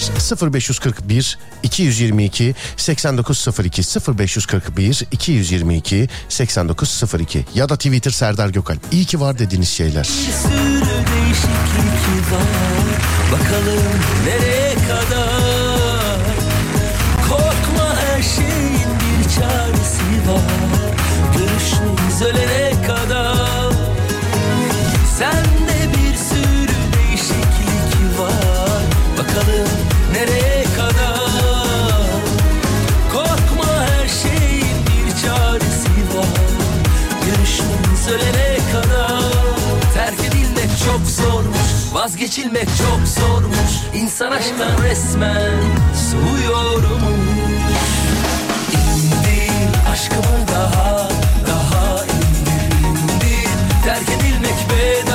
0541 0.54 1.38
222 1.64 2.56
8902 2.78 3.82
0541 4.18 5.04
222 5.12 6.10
8902 6.30 7.46
ya 7.56 7.70
da 7.70 7.76
Twitter 7.76 8.12
Serdar 8.12 8.50
Gökalp. 8.50 8.80
İyi 8.92 9.06
ki 9.06 9.20
var 9.20 9.40
dediğiniz 9.40 9.70
şeyler. 9.70 10.10
var 12.32 12.48
Bakalım 13.32 13.84
nereye 14.26 14.74
kadar 14.74 16.18
Korkma 17.30 17.96
her 17.96 18.22
şeyin 18.24 18.90
bir 19.00 19.30
çaresi 19.36 20.30
var 20.30 20.94
Görüşmeyiz 21.38 22.22
ölene 22.22 22.63
Bakalım 29.36 29.68
nereye 30.14 30.64
kadar? 30.64 32.08
Korkma 33.14 33.86
her 33.86 34.08
şeyin 34.08 34.78
bir 34.88 35.12
çaresi 35.22 35.90
var. 36.18 36.26
Görüşmemiz 37.26 38.08
ölene 38.08 38.58
kadar. 38.72 39.24
Terk 39.94 40.20
edilmek 40.20 40.70
çok 40.86 41.08
zormuş 41.08 41.94
Vazgeçilmek 41.94 42.68
çok 42.68 43.08
zormuş. 43.08 43.72
İnsan 43.96 44.32
aşktan 44.32 44.84
resmen 44.84 45.62
soğuyormuş 46.12 47.54
İndir 48.74 49.90
aşkımı 49.92 50.48
daha 50.52 51.10
Daha 51.48 52.04
indir 52.06 53.50
Terk 53.86 54.10
edilmek 54.10 54.58
bedava 54.70 55.13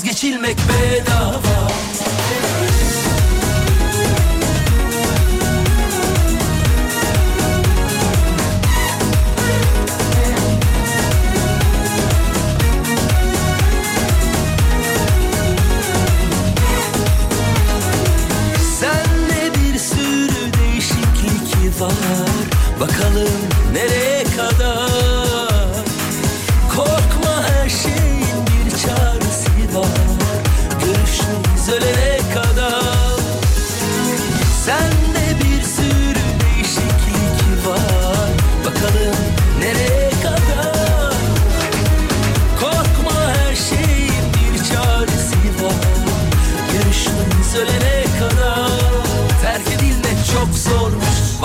Vazgeçilmek 0.00 0.56
bedava. 0.68 1.68
Sende 18.80 19.54
bir 19.54 19.78
sürü 19.78 20.52
değişiklik 20.60 21.80
var. 21.80 21.90
Bakalım 22.80 23.28
nereye 23.72 24.09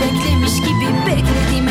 Beklemiş 0.00 0.54
gibi 0.60 0.86
beklediğime 1.06 1.65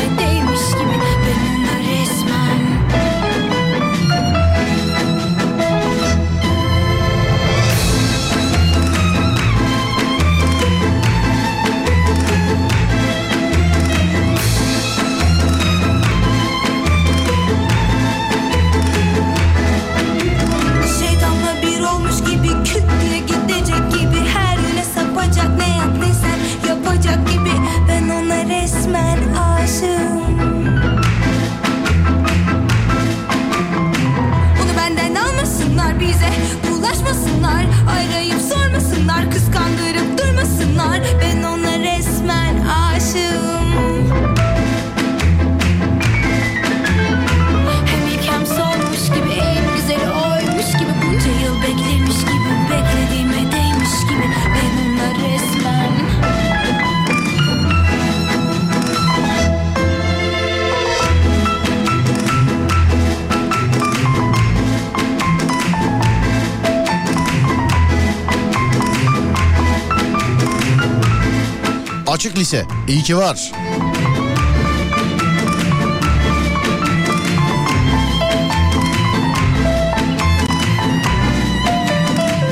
İyi 72.88 73.02
ki 73.02 73.16
var. 73.16 73.52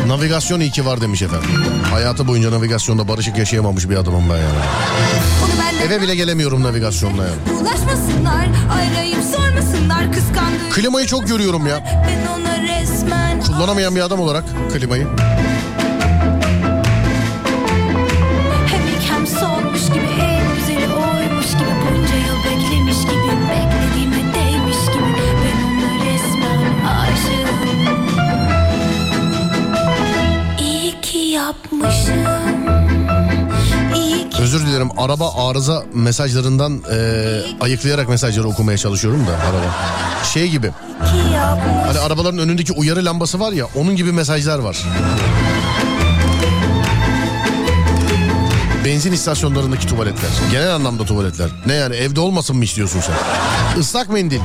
Navigasyon 0.07 0.61
iyi 0.61 0.70
ki 0.70 0.87
var 0.87 1.01
demiş 1.01 1.23
efendim. 1.23 1.49
Hayatı 1.90 2.29
boyunca 2.29 2.51
navigasyonda 2.51 3.09
barışık 3.09 3.38
yaşayamamış 3.38 3.88
bir 3.90 3.97
adamım 3.97 4.25
ben 4.31 4.37
yani. 4.37 4.59
Eve 5.87 6.03
bile 6.03 6.14
gelemiyorum 6.14 6.62
navigasyonla 6.62 7.23
yani. 7.25 7.61
bulaşmasınlar 7.61 8.47
Arayıp 8.73 9.25
sormasınlar 9.25 10.12
kıskandığı 10.12 10.70
Klimayı 10.75 11.07
çok 11.07 11.29
görüyorum 11.29 11.66
ya. 11.66 11.85
Kullanamayan 13.47 13.97
bir 13.97 14.01
adam 14.01 14.20
olarak 14.20 14.44
klimayı. 14.73 15.07
Özür 34.40 34.66
dilerim 34.66 34.88
araba 34.98 35.48
arıza 35.48 35.83
mesajlarından 35.94 36.83
eee, 36.92 37.42
ayıklayarak 37.61 38.09
mesajları 38.09 38.48
okumaya 38.48 38.79
çalışıyorum 38.79 39.27
da 39.27 39.31
araba. 39.31 39.74
Şey 40.24 40.48
gibi 40.50 40.70
hani 41.87 41.98
arabaların 41.98 42.38
önündeki 42.38 42.72
uyarı 42.72 43.05
lambası 43.05 43.40
var 43.40 43.53
ya 43.53 43.66
onun 43.77 43.96
gibi 43.96 44.12
mesajlar 44.12 44.59
var. 44.59 44.77
Benzin 48.85 49.12
istasyonlarındaki 49.12 49.87
tuvaletler. 49.87 50.31
Genel 50.50 50.74
anlamda 50.74 51.05
tuvaletler. 51.05 51.48
Ne 51.66 51.74
yani 51.74 51.96
evde 51.96 52.20
olmasın 52.20 52.57
mı 52.57 52.64
istiyorsun 52.64 53.00
sen? 53.00 53.81
Islak 53.81 54.09
mendil. 54.09 54.40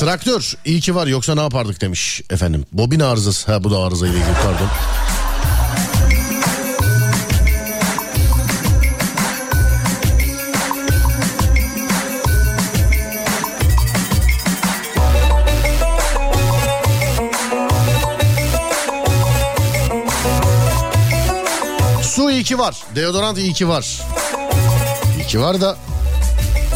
Traktör 0.00 0.54
iyi 0.64 0.80
ki 0.80 0.94
var 0.94 1.06
yoksa 1.06 1.34
ne 1.34 1.40
yapardık 1.40 1.80
demiş 1.80 2.22
efendim. 2.30 2.66
Bobin 2.72 3.00
arızası. 3.00 3.52
Ha 3.52 3.64
bu 3.64 3.70
da 3.70 3.78
arızayla 3.78 4.14
ilgili 4.14 4.34
pardon. 4.34 4.68
Su 22.02 22.30
iyi 22.30 22.44
ki 22.44 22.58
var. 22.58 22.76
Deodorant 22.94 23.38
iyi 23.38 23.52
ki 23.52 23.68
var. 23.68 24.00
İyi 25.18 25.26
ki 25.26 25.40
var 25.40 25.60
da 25.60 25.76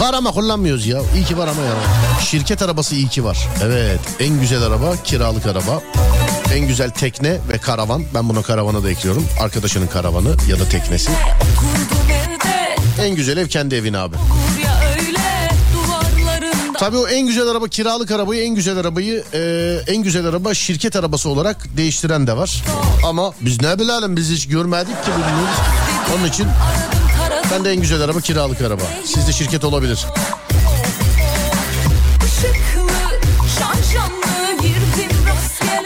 Var 0.01 0.15
ama 0.15 0.33
kullanmıyoruz 0.33 0.87
ya. 0.87 1.01
İyi 1.15 1.25
ki 1.25 1.39
var 1.39 1.49
ama 1.49 1.63
ya. 1.63 1.73
Şirket 2.21 2.63
arabası 2.63 2.95
iyi 2.95 3.09
ki 3.09 3.25
var. 3.25 3.49
Evet. 3.65 4.01
En 4.21 4.41
güzel 4.41 4.63
araba 4.63 4.97
kiralık 5.05 5.47
araba. 5.47 5.83
En 6.55 6.67
güzel 6.69 6.91
tekne 6.91 7.39
ve 7.49 7.59
karavan. 7.59 8.03
Ben 8.15 8.29
buna 8.29 8.43
karavana 8.43 8.83
da 8.83 8.91
ekliyorum. 8.91 9.27
Arkadaşının 9.41 9.87
karavanı 9.87 10.37
ya 10.49 10.61
da 10.61 10.69
teknesi. 10.69 11.11
En 13.03 13.15
güzel 13.15 13.37
ev 13.37 13.49
kendi 13.49 13.75
evin 13.75 13.95
abi. 13.95 14.17
Tabii 16.79 16.97
o 16.97 17.09
en 17.09 17.27
güzel 17.27 17.49
araba 17.49 17.69
kiralık 17.69 18.11
arabayı 18.11 18.43
en 18.43 18.55
güzel 18.55 18.79
arabayı 18.79 19.25
e, 19.35 19.41
en 19.87 20.03
güzel 20.03 20.27
araba 20.27 20.55
şirket 20.55 20.97
arabası 20.97 21.29
olarak 21.29 21.77
değiştiren 21.77 22.27
de 22.27 22.37
var. 22.37 22.63
Ama 23.05 23.33
biz 23.41 23.61
ne 23.63 23.79
bilelim 23.79 24.17
biz 24.17 24.31
hiç 24.31 24.49
görmedik 24.49 25.05
ki 25.05 25.11
bilmiyoruz. 25.11 25.59
Onun 26.17 26.29
için 26.29 26.47
ben 27.55 27.65
de 27.65 27.73
en 27.73 27.81
güzel 27.81 28.01
araba 28.01 28.21
kiralık 28.21 28.61
araba. 28.61 28.83
Sizde 29.05 29.33
şirket 29.33 29.65
olabilir. 29.65 30.07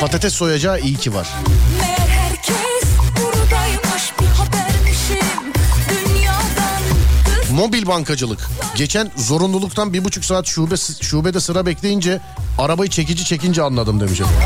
Patates 0.00 0.34
soyacağı 0.34 0.80
iyi 0.80 0.96
ki 0.96 1.14
var. 1.14 1.28
Mobil 7.52 7.86
bankacılık. 7.86 8.48
Geçen 8.76 9.10
zorunluluktan 9.16 9.92
bir 9.92 10.04
buçuk 10.04 10.24
saat 10.24 10.46
şube 10.46 10.74
şubede 11.00 11.40
sıra 11.40 11.66
bekleyince 11.66 12.20
arabayı 12.58 12.90
çekici 12.90 13.24
çekince 13.24 13.62
anladım 13.62 14.00
demiş 14.00 14.20
efendim. 14.20 14.40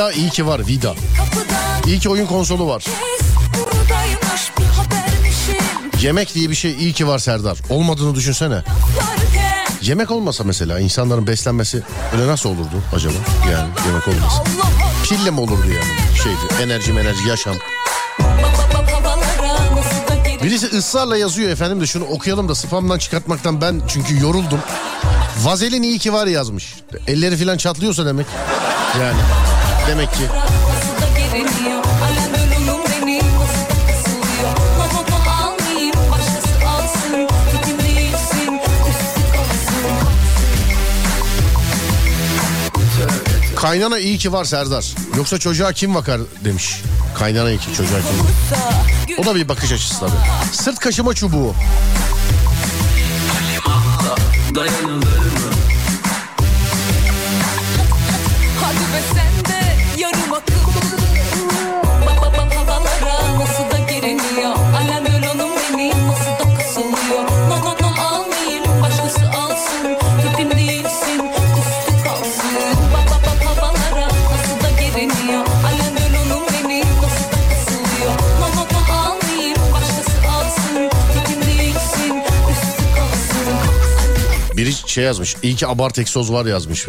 Vida 0.00 0.12
iyi 0.12 0.30
ki 0.30 0.46
var 0.46 0.66
Vida. 0.66 0.94
İyi 1.86 1.98
ki 1.98 2.08
oyun 2.08 2.26
konsolu 2.26 2.66
var. 2.66 2.84
Yemek 6.02 6.34
diye 6.34 6.50
bir 6.50 6.54
şey 6.54 6.72
iyi 6.72 6.92
ki 6.92 7.08
var 7.08 7.18
Serdar. 7.18 7.58
Olmadığını 7.70 8.14
düşünsene. 8.14 8.62
Yemek 9.82 10.10
olmasa 10.10 10.44
mesela 10.44 10.80
insanların 10.80 11.26
beslenmesi 11.26 11.82
öyle 12.12 12.26
nasıl 12.26 12.48
olurdu 12.48 12.82
acaba? 12.96 13.14
Yani 13.52 13.68
yemek 13.86 14.08
olmasa. 14.08 14.44
Pille 15.08 15.30
mi 15.30 15.40
olurdu 15.40 15.66
yani? 15.66 16.18
Şeydi 16.22 16.62
enerji 16.62 16.92
enerji 16.92 17.28
yaşam. 17.28 17.54
Birisi 20.42 20.66
ısrarla 20.66 21.16
yazıyor 21.16 21.50
efendim 21.50 21.80
de 21.80 21.86
şunu 21.86 22.04
okuyalım 22.04 22.48
da 22.48 22.54
spamdan 22.54 22.98
çıkartmaktan 22.98 23.60
ben 23.60 23.82
çünkü 23.88 24.20
yoruldum. 24.20 24.60
Vazelin 25.38 25.82
iyi 25.82 25.98
ki 25.98 26.12
var 26.12 26.26
yazmış. 26.26 26.74
Elleri 27.06 27.36
falan 27.36 27.56
çatlıyorsa 27.56 28.06
demek. 28.06 28.26
Yani 29.00 29.18
demek 29.90 30.12
ki. 30.12 30.22
Kaynana 43.56 43.98
iyi 43.98 44.18
ki 44.18 44.32
var 44.32 44.44
Serdar. 44.44 44.94
Yoksa 45.16 45.38
çocuğa 45.38 45.72
kim 45.72 45.94
bakar 45.94 46.20
demiş. 46.44 46.82
Kaynana 47.18 47.50
iyi 47.50 47.58
ki 47.58 47.66
çocuğa 47.76 47.98
kim 47.98 48.18
bakar. 48.18 49.18
O 49.18 49.26
da 49.26 49.34
bir 49.34 49.48
bakış 49.48 49.72
açısı 49.72 50.00
tabii. 50.00 50.10
Sırt 50.52 50.78
kaşıma 50.78 51.14
çubuğu. 51.14 51.54
Dayanılır 54.54 55.19
şey 85.00 85.06
yazmış. 85.06 85.36
İyi 85.42 85.56
ki 85.56 85.66
abart 85.66 85.98
egzoz 85.98 86.32
var 86.32 86.46
yazmış. 86.46 86.86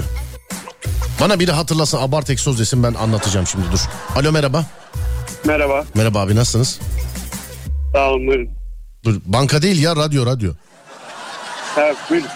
Bana 1.22 1.40
biri 1.40 1.52
hatırlasın 1.52 1.98
abart 1.98 2.30
egzoz 2.30 2.60
desin 2.60 2.84
ben 2.84 2.94
anlatacağım 2.94 3.48
şimdi 3.48 3.66
dur. 3.72 3.80
Alo 4.16 4.32
merhaba. 4.32 4.66
Merhaba. 5.46 5.86
Merhaba 5.96 6.20
abi 6.20 6.36
nasılsınız? 6.36 6.80
Sağ 7.94 8.10
olun 8.10 8.28
buyurun. 8.28 8.50
Dur 9.04 9.22
banka 9.26 9.62
değil 9.62 9.84
ya 9.84 9.96
radyo 9.96 10.26
radyo. 10.26 10.54
Ha, 11.76 11.82
buyurun. 12.10 12.28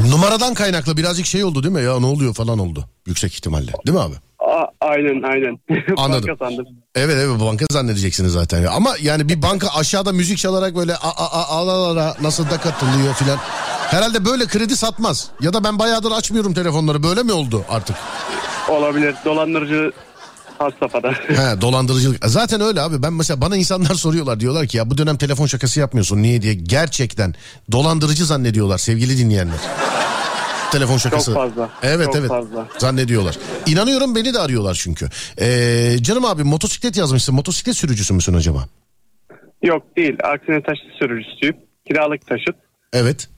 Numaradan 0.10 0.54
kaynaklı 0.54 0.96
birazcık 0.96 1.26
şey 1.26 1.44
oldu 1.44 1.62
değil 1.62 1.74
mi? 1.74 1.82
Ya 1.82 2.00
ne 2.00 2.06
oluyor 2.06 2.34
falan 2.34 2.58
oldu. 2.58 2.88
Yüksek 3.06 3.34
ihtimalle. 3.34 3.72
Değil 3.86 3.98
mi 3.98 4.02
abi? 4.02 4.14
Aynen 4.96 5.22
aynen. 5.22 5.58
Anladım. 5.96 6.28
Banka 6.28 6.44
sandım. 6.44 6.66
Evet 6.94 7.16
evet 7.20 7.40
banka 7.40 7.64
zannedeceksiniz 7.70 8.32
zaten. 8.32 8.64
Ama 8.64 8.94
yani 9.02 9.28
bir 9.28 9.42
banka 9.42 9.68
aşağıda 9.68 10.12
müzik 10.12 10.38
çalarak 10.38 10.76
böyle 10.76 10.96
a 10.96 11.08
a 11.10 11.42
a 11.42 11.48
alalara 11.48 12.14
nasıl 12.22 12.50
da 12.50 12.56
katılıyor 12.60 13.14
filan. 13.14 13.38
Herhalde 13.90 14.24
böyle 14.24 14.46
kredi 14.46 14.76
satmaz. 14.76 15.28
Ya 15.40 15.52
da 15.52 15.64
ben 15.64 15.78
bayağıdır 15.78 16.10
açmıyorum 16.10 16.54
telefonları. 16.54 17.02
Böyle 17.02 17.22
mi 17.22 17.32
oldu 17.32 17.64
artık? 17.68 17.96
Olabilir. 18.68 19.14
Dolandırıcı 19.24 19.92
has 20.58 20.72
safhada. 20.80 21.12
He 21.28 21.60
dolandırıcılık. 21.60 22.24
Zaten 22.28 22.60
öyle 22.60 22.80
abi. 22.80 23.02
Ben 23.02 23.12
mesela 23.12 23.40
bana 23.40 23.56
insanlar 23.56 23.94
soruyorlar. 24.04 24.40
Diyorlar 24.40 24.66
ki 24.66 24.76
ya 24.76 24.90
bu 24.90 24.98
dönem 24.98 25.16
telefon 25.16 25.46
şakası 25.46 25.80
yapmıyorsun. 25.80 26.22
Niye 26.22 26.42
diye. 26.42 26.54
Gerçekten 26.54 27.34
dolandırıcı 27.72 28.24
zannediyorlar 28.26 28.78
sevgili 28.78 29.18
dinleyenler. 29.18 29.58
Telefon 30.72 30.96
şakası. 30.98 31.34
fazla, 31.34 31.70
Evet 31.82 32.06
çok 32.06 32.16
evet. 32.16 32.28
fazla. 32.28 32.68
Zannediyorlar. 32.78 33.38
İnanıyorum 33.66 34.14
beni 34.14 34.34
de 34.34 34.38
arıyorlar 34.38 34.74
çünkü. 34.74 35.08
Ee, 35.40 35.96
canım 36.00 36.24
abi 36.24 36.42
motosiklet 36.44 36.96
yazmışsın. 36.96 37.34
Motosiklet 37.34 37.76
sürücüsü 37.76 38.14
müsün 38.14 38.34
acaba? 38.34 38.64
Yok 39.62 39.82
değil. 39.96 40.16
Aksine 40.24 40.62
taşıt 40.62 40.98
sürücüsüyüm. 40.98 41.56
Kiralık 41.88 42.26
taşıt. 42.26 42.56
Evet. 42.92 43.28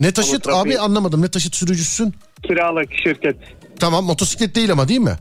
Ne 0.00 0.12
taşıt 0.12 0.44
trafiği- 0.46 0.54
abi 0.62 0.78
anlamadım. 0.78 1.22
Ne 1.22 1.28
taşıt 1.30 1.54
sürücüsün? 1.56 2.14
Kiralık 2.42 2.88
şirket 3.04 3.36
Tamam 3.80 4.04
motosiklet 4.04 4.54
değil 4.54 4.72
ama 4.72 4.88
değil 4.88 5.00
mi? 5.00 5.14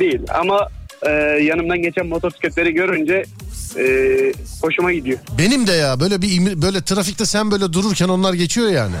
değil. 0.00 0.20
Ama 0.34 0.68
e, 1.06 1.10
yanımdan 1.42 1.82
geçen 1.82 2.06
motosikletleri 2.06 2.72
görünce 2.74 3.24
e, 3.78 3.84
hoşuma 4.62 4.92
gidiyor. 4.92 5.18
Benim 5.38 5.66
de 5.66 5.72
ya 5.72 6.00
böyle 6.00 6.22
bir 6.22 6.28
imri- 6.28 6.62
böyle 6.62 6.82
trafikte 6.82 7.26
sen 7.26 7.50
böyle 7.50 7.72
dururken 7.72 8.08
onlar 8.08 8.34
geçiyor 8.34 8.68
yani. 8.68 8.94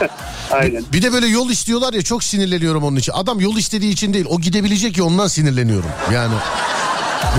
Aynen. 0.54 0.84
Bir 0.92 1.02
de 1.02 1.12
böyle 1.12 1.26
yol 1.26 1.50
istiyorlar 1.50 1.92
ya 1.94 2.02
çok 2.02 2.24
sinirleniyorum 2.24 2.84
onun 2.84 2.96
için. 2.96 3.12
Adam 3.12 3.40
yol 3.40 3.56
istediği 3.56 3.92
için 3.92 4.14
değil 4.14 4.26
o 4.28 4.40
gidebilecek 4.40 4.98
ya 4.98 5.04
ondan 5.04 5.26
sinirleniyorum. 5.26 5.90
Yani 6.12 6.34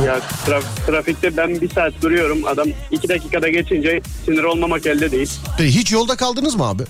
Ya 0.05 0.19
traf- 0.45 0.85
trafikte 0.87 1.37
ben 1.37 1.61
bir 1.61 1.69
saat 1.69 1.93
duruyorum. 2.01 2.45
Adam 2.47 2.67
iki 2.91 3.09
dakikada 3.09 3.49
geçince 3.49 4.01
sinir 4.25 4.43
olmamak 4.43 4.85
elde 4.85 5.11
değil. 5.11 5.31
Peki 5.57 5.75
hiç 5.79 5.91
yolda 5.91 6.15
kaldınız 6.15 6.55
mı 6.55 6.63
abi? 6.67 6.83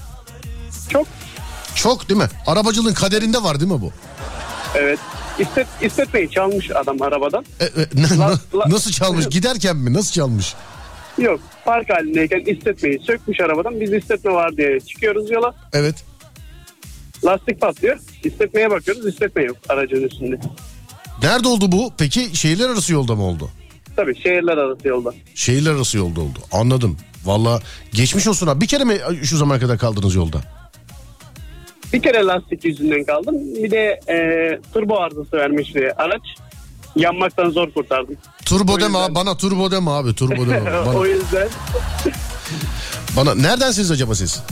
Çok 0.90 1.08
Çok 1.76 2.10
değil 2.10 2.20
mi? 2.20 2.30
Arabacılığın 2.48 2.94
kaderinde 2.94 3.44
var 3.44 3.60
değil 3.60 3.72
mi 3.72 3.82
bu? 3.82 3.92
evet. 4.76 5.00
İstet, 5.40 5.68
istetmeyi 5.82 6.30
çalmış 6.32 6.72
adam 6.72 7.02
arabadan. 7.02 7.46
E, 7.60 7.66
e, 7.66 8.18
La- 8.20 8.40
la- 8.56 8.70
nasıl 8.70 8.92
çalmış? 8.92 9.26
Giderken 9.30 9.76
mi? 9.76 9.94
Nasıl 9.94 10.12
çalmış? 10.12 10.54
Yok 11.18 11.40
park 11.66 11.90
halindeyken 11.90 12.40
istetmeyi 12.56 13.00
sökmüş 13.00 13.40
arabadan. 13.40 13.82
Biz 13.82 13.94
istetme 13.94 14.32
var 14.32 14.58
diye 14.58 14.80
çıkıyoruz 14.80 15.32
yola. 15.32 15.54
Evet. 15.74 15.96
Lastik 17.26 17.62
patlıyor. 17.62 17.98
İstetmeye 18.24 18.70
bakıyoruz. 18.72 19.06
İstetme 19.06 19.44
yok 19.44 19.58
aracın 19.70 20.04
üstünde. 20.04 20.40
Nerede 21.24 21.48
oldu 21.48 21.72
bu? 21.72 21.92
Peki 21.98 22.30
şehirler 22.38 22.70
arası 22.70 22.94
yolda 22.94 23.16
mı 23.16 23.24
oldu? 23.24 23.50
Tabii 23.96 24.16
şehirler 24.22 24.58
arası 24.58 24.88
yolda. 24.88 25.14
Şehirler 25.36 25.72
arası 25.72 25.98
yolda 25.98 26.22
oldu. 26.22 26.40
Anladım. 26.52 26.98
Valla 27.26 27.62
geçmiş 27.94 28.28
olsun 28.28 28.48
abi. 28.48 28.62
Bir 28.62 28.68
kere 28.68 28.84
mi 28.84 28.98
şu 29.24 29.38
zamana 29.38 29.60
kadar 29.60 29.78
kaldınız 29.78 30.16
yolda? 30.16 30.38
Bir 31.94 32.02
kere 32.02 32.24
lastik 32.24 32.66
yüzünden 32.66 33.04
kaldım. 33.04 33.36
Bir 33.64 33.72
de 33.72 34.00
e, 34.10 34.18
turbo 34.74 34.98
arızası 35.00 35.32
vermişti 35.38 35.92
araç. 35.98 36.22
Yanmaktan 36.96 37.50
zor 37.50 37.72
kurtardım. 37.72 38.16
Turbo 38.46 38.72
O 38.74 38.80
deme 38.80 38.86
yüzden- 38.86 39.02
abi. 39.10 39.16
Bana 39.16 39.38
turbo 39.38 39.72
deme 39.72 39.92
abi. 39.92 40.16
Turbo 40.16 40.48
deme. 40.48 40.80
o 40.80 40.86
Bana, 40.96 41.08
yüzden 41.08 41.48
bana. 43.18 43.36
Neredensiniz 43.36 43.92
acaba 43.92 44.16
siz? 44.16 44.44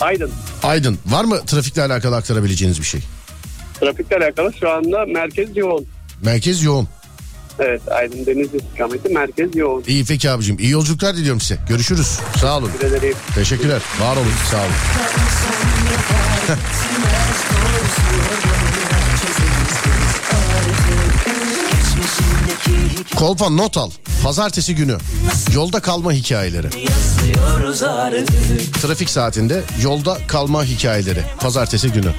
Aydın. 0.00 0.30
Aydın. 0.62 0.98
Var 1.06 1.24
mı 1.24 1.46
trafikle 1.46 1.82
alakalı 1.82 2.16
aktarabileceğiniz 2.16 2.80
bir 2.80 2.84
şey? 2.86 3.00
Trafikle 3.80 4.16
alakalı 4.16 4.52
şu 4.60 4.70
anda 4.70 5.06
merkez 5.06 5.56
yoğun. 5.56 5.86
Merkez 6.22 6.62
yoğun. 6.62 6.88
Evet 7.58 7.82
Aydın 7.92 8.26
Deniz 8.26 8.54
istikameti 8.54 9.08
merkez 9.08 9.56
yoğun. 9.56 9.84
İyi 9.86 10.04
peki 10.04 10.30
abicim. 10.30 10.58
İyi 10.58 10.70
yolculuklar 10.70 11.16
diliyorum 11.16 11.40
size. 11.40 11.60
Görüşürüz. 11.68 12.18
Sağ 12.40 12.58
olun. 12.58 12.70
Teşekkür 12.72 12.96
ederim. 12.96 13.16
Teşekkürler. 13.34 13.82
Var 14.00 14.16
olun. 14.16 14.32
Sağ 14.50 14.56
olun. 14.56 14.72
Kolpa 23.16 23.48
not 23.50 23.76
al. 23.76 23.90
Pazartesi 24.22 24.74
günü 24.74 24.96
yolda 25.54 25.80
kalma 25.80 26.12
hikayeleri. 26.12 26.68
Trafik 28.82 29.10
saatinde 29.10 29.62
yolda 29.82 30.18
kalma 30.26 30.64
hikayeleri. 30.64 31.22
Pazartesi 31.40 31.92
günü. 31.92 32.12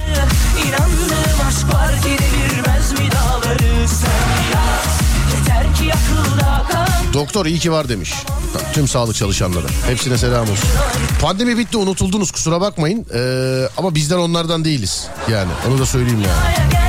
İnandığım 0.67 1.47
aşk 1.47 1.73
var 1.73 2.01
ki 2.01 2.09
devirmez 2.09 2.91
mi 2.91 3.09
dağları 3.11 3.87
Sen 3.87 4.53
yaz 4.53 4.99
yeter 5.39 5.75
ki 5.75 5.91
akılda 5.93 6.63
kal 6.71 7.13
Doktor 7.13 7.45
iyi 7.45 7.59
ki 7.59 7.71
var 7.71 7.89
demiş. 7.89 8.13
Tüm 8.73 8.87
sağlık 8.87 9.15
çalışanları. 9.15 9.65
Hepsine 9.87 10.17
selam 10.17 10.41
olsun. 10.43 10.69
Pandemi 11.21 11.57
bitti 11.57 11.77
unutuldunuz 11.77 12.31
kusura 12.31 12.61
bakmayın. 12.61 13.05
Ee, 13.13 13.69
ama 13.77 13.95
bizden 13.95 14.17
onlardan 14.17 14.65
değiliz. 14.65 15.07
Yani 15.31 15.51
onu 15.67 15.79
da 15.79 15.85
söyleyeyim 15.85 16.21
yani. 16.21 16.88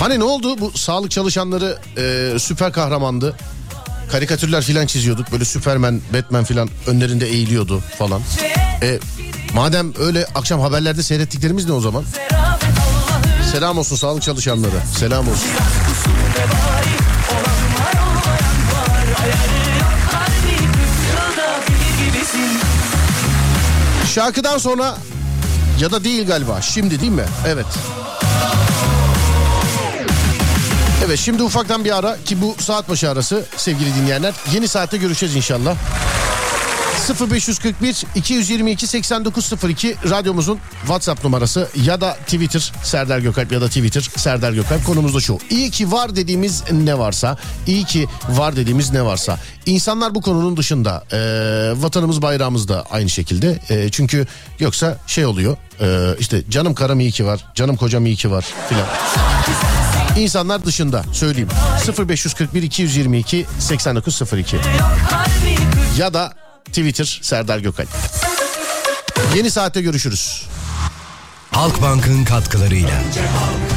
Hani 0.00 0.18
ne 0.18 0.24
oldu 0.24 0.60
bu 0.60 0.78
sağlık 0.78 1.10
çalışanları 1.10 1.78
e, 1.96 2.38
süper 2.38 2.72
kahramandı. 2.72 3.36
Karikatürler 4.10 4.62
filan 4.62 4.86
çiziyorduk. 4.86 5.32
Böyle 5.32 5.44
Superman, 5.44 6.00
Batman 6.14 6.44
filan 6.44 6.68
önlerinde 6.86 7.26
eğiliyordu 7.26 7.82
falan. 7.98 8.22
E, 8.82 8.98
madem 9.54 9.92
öyle 9.98 10.26
akşam 10.34 10.60
haberlerde 10.60 11.02
seyrettiklerimiz 11.02 11.66
ne 11.66 11.72
o 11.72 11.80
zaman? 11.80 12.04
Selam 13.52 13.78
olsun 13.78 13.96
sağlık 13.96 14.22
çalışanları. 14.22 14.80
Selam 14.98 15.28
olsun. 15.28 15.48
Şarkıdan 24.14 24.58
sonra 24.58 24.96
ya 25.80 25.90
da 25.90 26.04
değil 26.04 26.26
galiba. 26.26 26.60
Şimdi 26.60 27.00
değil 27.00 27.12
mi? 27.12 27.24
Evet. 27.46 27.66
Evet 31.10 31.20
şimdi 31.20 31.42
ufaktan 31.42 31.84
bir 31.84 31.98
ara 31.98 32.16
ki 32.24 32.42
bu 32.42 32.54
saat 32.58 32.88
başı 32.88 33.10
arası 33.10 33.44
sevgili 33.56 33.94
dinleyenler. 33.94 34.34
Yeni 34.52 34.68
saatte 34.68 34.96
görüşeceğiz 34.96 35.36
inşallah. 35.36 35.76
0541 37.30 38.04
222 38.14 38.86
8902 38.86 39.96
radyomuzun 40.10 40.58
WhatsApp 40.80 41.24
numarası 41.24 41.68
ya 41.84 42.00
da 42.00 42.12
Twitter 42.12 42.72
Serdar 42.84 43.18
Gökalp 43.18 43.52
ya 43.52 43.60
da 43.60 43.66
Twitter 43.66 44.00
Serdar 44.16 44.52
Gökalp 44.52 44.86
konumuz 44.86 45.14
da 45.14 45.20
şu. 45.20 45.38
İyi 45.50 45.70
ki 45.70 45.92
var 45.92 46.16
dediğimiz 46.16 46.64
ne 46.72 46.98
varsa, 46.98 47.38
iyi 47.66 47.84
ki 47.84 48.06
var 48.28 48.56
dediğimiz 48.56 48.92
ne 48.92 49.04
varsa. 49.04 49.38
İnsanlar 49.66 50.14
bu 50.14 50.20
konunun 50.20 50.56
dışında 50.56 51.04
e, 51.12 51.18
vatanımız 51.82 52.22
bayrağımız 52.22 52.68
da 52.68 52.84
aynı 52.90 53.10
şekilde. 53.10 53.58
E, 53.70 53.90
çünkü 53.90 54.26
yoksa 54.58 54.98
şey 55.06 55.26
oluyor 55.26 55.56
e, 55.80 56.16
işte 56.18 56.42
canım 56.50 56.74
karım 56.74 57.00
iyi 57.00 57.12
ki 57.12 57.26
var, 57.26 57.44
canım 57.54 57.76
kocam 57.76 58.06
iyi 58.06 58.16
ki 58.16 58.30
var 58.30 58.46
filan. 58.68 58.86
İnsanlar 60.16 60.64
dışında 60.64 61.04
söyleyeyim 61.12 61.48
0541 62.08 62.62
222 62.62 63.46
8902 63.58 64.56
ya 65.98 66.14
da 66.14 66.32
Twitter 66.64 67.18
Serdar 67.22 67.58
Gökalp. 67.58 67.88
Yeni 69.36 69.50
saatte 69.50 69.82
görüşürüz. 69.82 70.46
Halkbank'ın 71.50 72.24
katkılarıyla. 72.24 72.90
Kay 72.90 73.69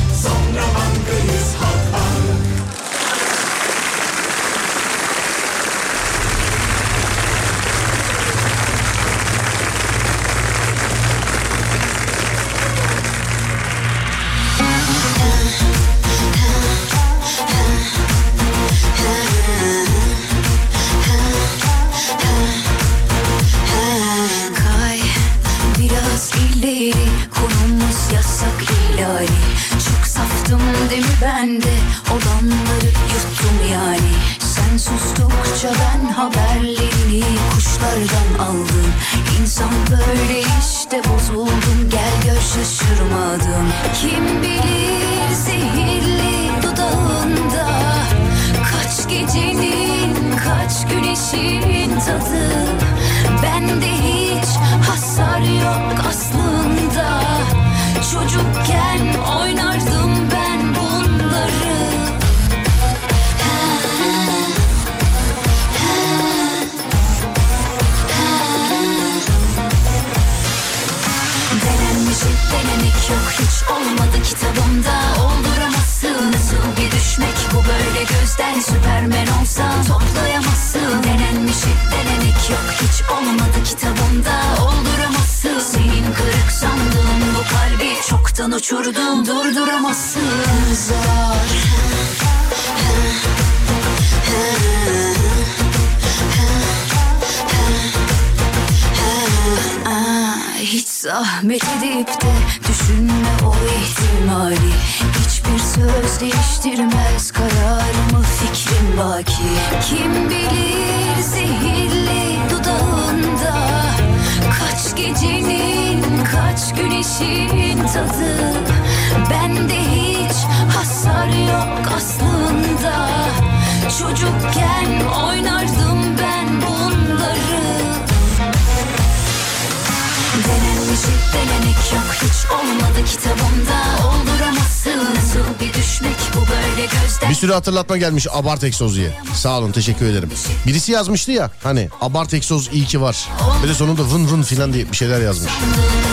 Denemek 131.33 131.93
yok 131.93 132.15
hiç 132.15 132.51
olmadı 132.51 133.05
kitabımda 133.05 134.07
Olduramazsın 134.07 135.15
nasıl 135.15 135.59
bir 135.59 135.73
düşmek 135.73 136.15
bu 136.35 136.39
böyle 136.39 136.85
gözden 136.85 137.29
Bir 137.29 137.35
sürü 137.35 137.53
hatırlatma 137.53 137.97
gelmiş 137.97 138.27
abart 138.31 138.63
egzoz 138.63 138.95
diye. 138.95 139.11
Sağ 139.35 139.59
olun 139.59 139.71
teşekkür 139.71 140.05
ederim. 140.05 140.29
Birisi 140.67 140.91
yazmıştı 140.91 141.31
ya 141.31 141.51
hani 141.63 141.89
abart 142.01 142.33
egzoz 142.33 142.69
iyi 142.73 142.85
ki 142.85 143.01
var. 143.01 143.29
De 143.67 143.73
sonunda 143.73 144.01
vın 144.01 144.27
vın 144.27 144.41
filan 144.41 144.73
diye 144.73 144.91
bir 144.91 144.97
şeyler 144.97 145.21
yazmış. 145.21 145.51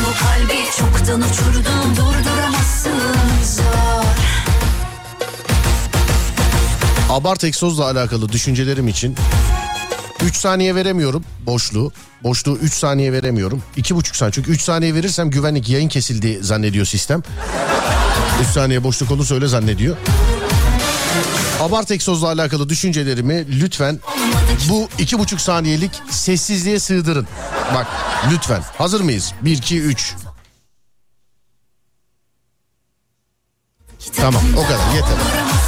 Bu 0.07 0.25
kalbi 0.25 0.59
çoktan 0.79 1.21
uçurdum 1.21 1.97
durduramazsın 1.97 2.91
Zor 3.45 4.01
Abart 7.11 7.45
egzozla 7.45 7.85
alakalı 7.85 8.29
düşüncelerim 8.33 8.89
için 8.89 9.17
3 10.25 10.37
saniye 10.37 10.75
veremiyorum 10.75 11.25
boşluğu. 11.47 11.93
Boşluğu 12.23 12.57
3 12.57 12.73
saniye 12.73 13.13
veremiyorum. 13.13 13.63
2,5 13.77 14.17
saniye. 14.17 14.33
Çünkü 14.33 14.51
3 14.51 14.63
saniye 14.63 14.95
verirsem 14.95 15.31
güvenlik 15.31 15.69
yayın 15.69 15.89
kesildi 15.89 16.39
zannediyor 16.43 16.87
sistem. 16.87 17.23
3 18.43 18.47
saniye 18.49 18.85
boşluk 18.85 19.11
olursa 19.11 19.35
öyle 19.35 19.49
zannediyor. 19.49 19.97
Abart 21.61 21.91
egzozla 21.91 22.29
alakalı 22.29 22.69
düşüncelerimi 22.69 23.61
lütfen 23.61 24.01
bu 24.69 24.89
iki 24.99 25.19
buçuk 25.19 25.41
saniyelik 25.41 25.91
sessizliğe 26.11 26.81
sığdırın. 26.81 27.27
Bak 27.75 27.87
lütfen. 28.33 28.63
Hazır 28.79 29.01
mıyız? 29.01 29.33
1, 29.43 29.57
2, 29.59 29.81
3. 29.81 30.15
Tamam 34.17 34.43
o 34.57 34.63
kadar 34.63 34.95
yeter. 34.95 35.60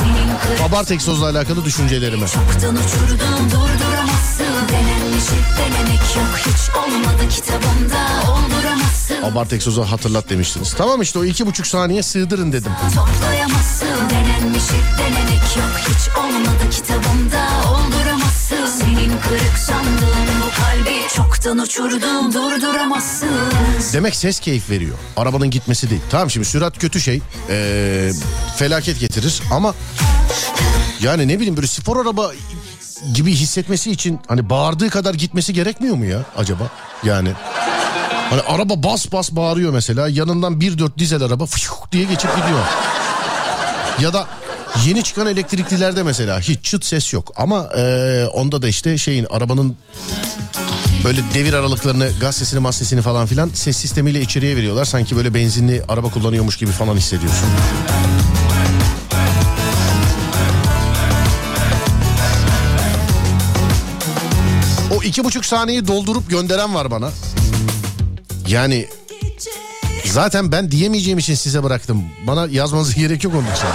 Senin 0.00 0.38
kırık 0.56 0.60
Abart 0.70 0.90
egzozla 0.90 1.26
alakalı 1.28 1.64
düşüncelerimi. 1.64 2.26
çoktan 2.26 2.76
uçurdum 2.76 3.50
durduramazsın 3.50 4.44
Denenmiş 4.68 5.24
denemek 5.58 6.16
yok. 6.16 6.38
Hiç 6.38 6.76
olmadı 6.76 7.28
kitabımda. 7.30 8.30
Olduramazsın 8.30 9.22
Abart 9.22 9.52
egzozu 9.52 9.82
hatırlat 9.82 10.28
demiştiniz. 10.30 10.74
Tamam 10.78 11.02
işte 11.02 11.18
o 11.18 11.24
iki 11.24 11.46
buçuk 11.46 11.66
saniye 11.66 12.02
sığdırın 12.02 12.52
dedim. 12.52 12.72
Toplayamazsın. 12.94 13.86
Denenmiş 14.10 14.64
denemek 14.98 15.56
yok. 15.56 15.78
Hiç 15.78 16.08
olmadı 16.18 16.70
kitabımda. 16.70 17.46
Olduramazsın 17.70 18.59
Senin 18.80 19.12
kırık 19.28 19.58
sandığın 19.58 20.28
bu 20.40 20.60
kalbi 20.62 21.08
çoktan 21.16 21.58
uçurdum 21.58 22.34
durduramazsın 22.34 23.28
Demek 23.92 24.16
ses 24.16 24.40
keyif 24.40 24.70
veriyor. 24.70 24.94
Arabanın 25.16 25.50
gitmesi 25.50 25.90
değil. 25.90 26.00
Tamam 26.10 26.30
şimdi 26.30 26.46
sürat 26.46 26.78
kötü 26.78 27.00
şey. 27.00 27.20
Ee, 27.50 28.10
felaket 28.56 29.00
getirir 29.00 29.42
ama 29.52 29.74
yani 31.00 31.28
ne 31.28 31.36
bileyim 31.36 31.56
böyle 31.56 31.66
spor 31.66 32.04
araba 32.04 32.32
gibi 33.14 33.32
hissetmesi 33.32 33.90
için 33.90 34.20
hani 34.28 34.50
bağırdığı 34.50 34.90
kadar 34.90 35.14
gitmesi 35.14 35.52
gerekmiyor 35.52 35.96
mu 35.96 36.04
ya 36.04 36.18
acaba? 36.36 36.70
Yani 37.04 37.30
hani 38.30 38.40
araba 38.40 38.82
bas 38.82 39.12
bas 39.12 39.32
bağırıyor 39.32 39.72
mesela 39.72 40.08
yanından 40.08 40.60
1.4 40.60 40.98
dizel 40.98 41.22
araba 41.22 41.46
fıyuk 41.46 41.92
diye 41.92 42.04
geçip 42.04 42.36
gidiyor. 42.36 42.60
Ya 44.00 44.12
da 44.12 44.26
yeni 44.86 45.02
çıkan 45.02 45.26
elektriklilerde 45.26 46.02
mesela 46.02 46.40
hiç 46.40 46.64
çıt 46.64 46.84
ses 46.84 47.12
yok 47.12 47.32
ama 47.36 47.68
ee, 47.76 48.24
onda 48.32 48.62
da 48.62 48.68
işte 48.68 48.98
şeyin 48.98 49.26
arabanın 49.30 49.76
böyle 51.04 51.20
devir 51.34 51.52
aralıklarını 51.52 52.10
gaz 52.20 52.36
sesini 52.36 52.60
mas 52.60 52.76
sesini 52.76 53.02
falan 53.02 53.26
filan 53.26 53.50
ses 53.54 53.76
sistemiyle 53.76 54.20
içeriye 54.20 54.56
veriyorlar. 54.56 54.84
Sanki 54.84 55.16
böyle 55.16 55.34
benzinli 55.34 55.82
araba 55.88 56.10
kullanıyormuş 56.10 56.56
gibi 56.56 56.70
falan 56.70 56.96
hissediyorsun. 56.96 57.48
O 64.94 65.02
iki 65.02 65.24
buçuk 65.24 65.44
saniyeyi 65.44 65.86
doldurup 65.86 66.30
gönderen 66.30 66.74
var 66.74 66.90
bana. 66.90 67.10
Yani 68.48 68.88
zaten 70.04 70.52
ben 70.52 70.70
diyemeyeceğim 70.70 71.18
için 71.18 71.34
size 71.34 71.62
bıraktım. 71.62 72.04
Bana 72.26 72.46
yazmanıza 72.50 72.92
gerek 73.00 73.24
yok 73.24 73.34
onun 73.34 73.42
için. 73.42 73.66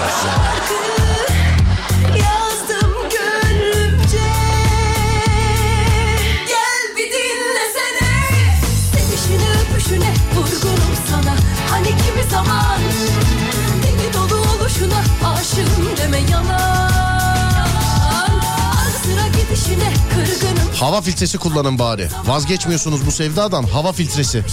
Hava 20.86 21.02
filtresi 21.02 21.38
kullanın 21.38 21.80
bari. 21.80 22.08
Vazgeçmiyorsunuz 22.26 23.06
bu 23.06 23.12
sevdadan 23.12 23.64
hava 23.64 23.92
filtresi. 23.92 24.44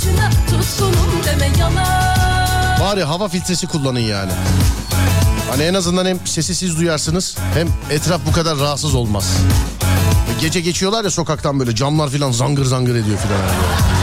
Bari 2.81 3.05
hava 3.05 3.29
filtresi 3.29 3.67
kullanın 3.67 4.01
yani. 4.01 4.33
Hani 5.51 5.63
en 5.63 5.75
azından 5.75 6.07
hem 6.07 6.27
sesi 6.27 6.55
siz 6.55 6.77
duyarsınız 6.77 7.37
hem 7.55 7.69
etraf 7.91 8.21
bu 8.27 8.33
kadar 8.33 8.59
rahatsız 8.59 8.95
olmaz. 8.95 9.37
Gece 10.41 10.61
geçiyorlar 10.61 11.05
ya 11.05 11.11
sokaktan 11.11 11.61
böyle 11.61 11.75
camlar 11.75 12.11
filan 12.11 12.33
zangır 12.33 12.65
zangır 12.65 12.95
ediyor 12.95 13.19
filan. 13.19 13.39
Yani. 13.39 14.02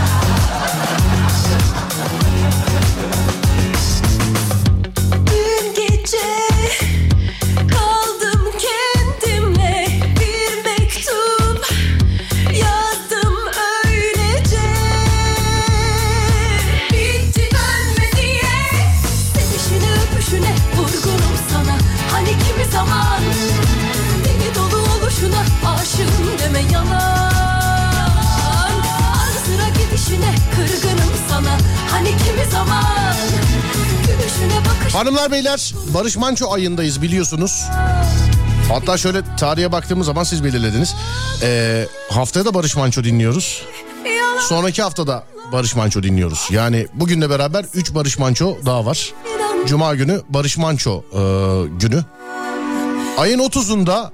Hanımlar 35.20 35.38
beyler 35.38 35.74
Barış 35.94 36.18
Manço 36.18 36.52
ayındayız 36.52 37.02
biliyorsunuz. 37.02 37.66
Hatta 38.70 38.98
şöyle 38.98 39.22
tarihe 39.38 39.72
baktığımız 39.72 40.06
zaman 40.08 40.24
siz 40.24 40.44
belirlediniz. 40.44 40.96
Ee, 41.44 41.88
haftaya 42.10 42.46
da 42.46 42.54
Barış 42.54 42.76
Manço 42.76 43.04
dinliyoruz. 43.04 43.64
Sonraki 44.42 44.82
haftada 44.82 45.24
Barış 45.52 45.76
Manço 45.76 46.04
dinliyoruz. 46.04 46.48
Yani 46.52 46.88
bugünle 46.94 47.30
beraber 47.30 47.66
3 47.74 47.96
Barış 47.96 48.20
Manço 48.20 48.58
daha 48.66 48.86
var. 48.86 49.14
Cuma 49.66 49.96
günü 49.96 50.22
Barış 50.30 50.58
Manço 50.58 51.04
e, 51.14 51.22
günü. 51.80 52.04
Ayın 53.18 53.40
30'unda 53.40 54.12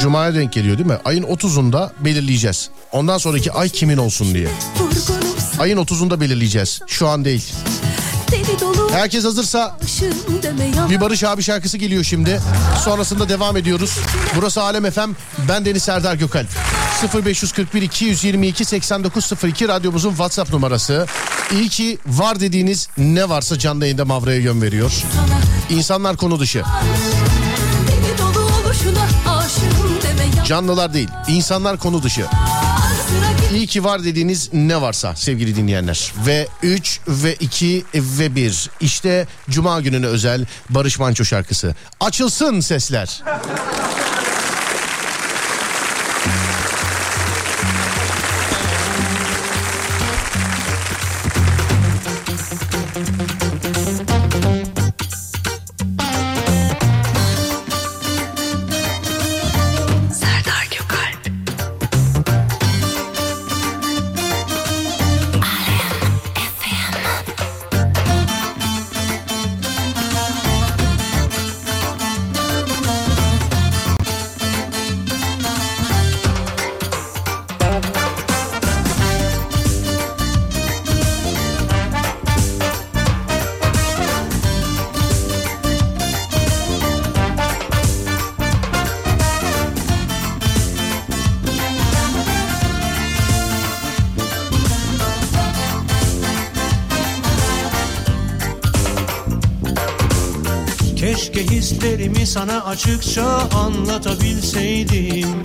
Cuma'ya 0.00 0.34
denk 0.34 0.52
geliyor 0.52 0.78
değil 0.78 0.88
mi? 0.88 0.98
Ayın 1.04 1.22
30'unda 1.22 1.90
belirleyeceğiz. 2.00 2.70
Ondan 2.92 3.18
sonraki 3.18 3.52
ay 3.52 3.68
kimin 3.68 3.96
olsun 3.96 4.34
diye. 4.34 4.48
Ayın 5.58 5.78
30'unda 5.78 6.20
belirleyeceğiz. 6.20 6.80
Şu 6.86 7.08
an 7.08 7.24
değil. 7.24 7.52
Herkes 8.94 9.24
hazırsa 9.24 9.76
bir 10.90 11.00
Barış 11.00 11.24
abi 11.24 11.42
şarkısı 11.42 11.78
geliyor 11.78 12.04
şimdi. 12.04 12.40
Sonrasında 12.84 13.28
devam 13.28 13.56
ediyoruz. 13.56 13.98
Burası 14.36 14.62
Alem 14.62 14.90
FM. 14.90 15.10
Ben 15.48 15.64
Deniz 15.64 15.82
Serdar 15.82 16.14
Gökalp. 16.14 16.48
0541 17.26 17.82
222 17.82 18.64
8902 18.64 19.68
radyomuzun 19.68 20.10
WhatsApp 20.10 20.52
numarası. 20.52 21.06
İyi 21.52 21.68
ki 21.68 21.98
var 22.06 22.40
dediğiniz 22.40 22.88
ne 22.98 23.28
varsa 23.28 23.58
canlı 23.58 23.84
yayında 23.84 24.04
Mavra'ya 24.04 24.40
yön 24.40 24.62
veriyor. 24.62 24.92
İnsanlar 25.70 26.16
konu 26.16 26.40
dışı. 26.40 26.62
Canlılar 30.46 30.94
değil. 30.94 31.08
İnsanlar 31.28 31.78
konu 31.78 32.02
dışı. 32.02 32.26
İyi 33.54 33.66
ki 33.66 33.84
var 33.84 34.04
dediğiniz 34.04 34.50
ne 34.52 34.80
varsa 34.80 35.16
sevgili 35.16 35.56
dinleyenler. 35.56 36.12
Ve 36.26 36.46
3 36.62 37.00
ve 37.08 37.34
2 37.34 37.84
ve 37.94 38.34
1. 38.34 38.70
İşte 38.80 39.26
Cuma 39.50 39.80
gününe 39.80 40.06
özel 40.06 40.46
Barış 40.70 40.98
Manço 40.98 41.24
şarkısı. 41.24 41.74
Açılsın 42.00 42.60
sesler. 42.60 43.22
Açıkça 102.74 103.48
anlatabilseydim 103.54 105.42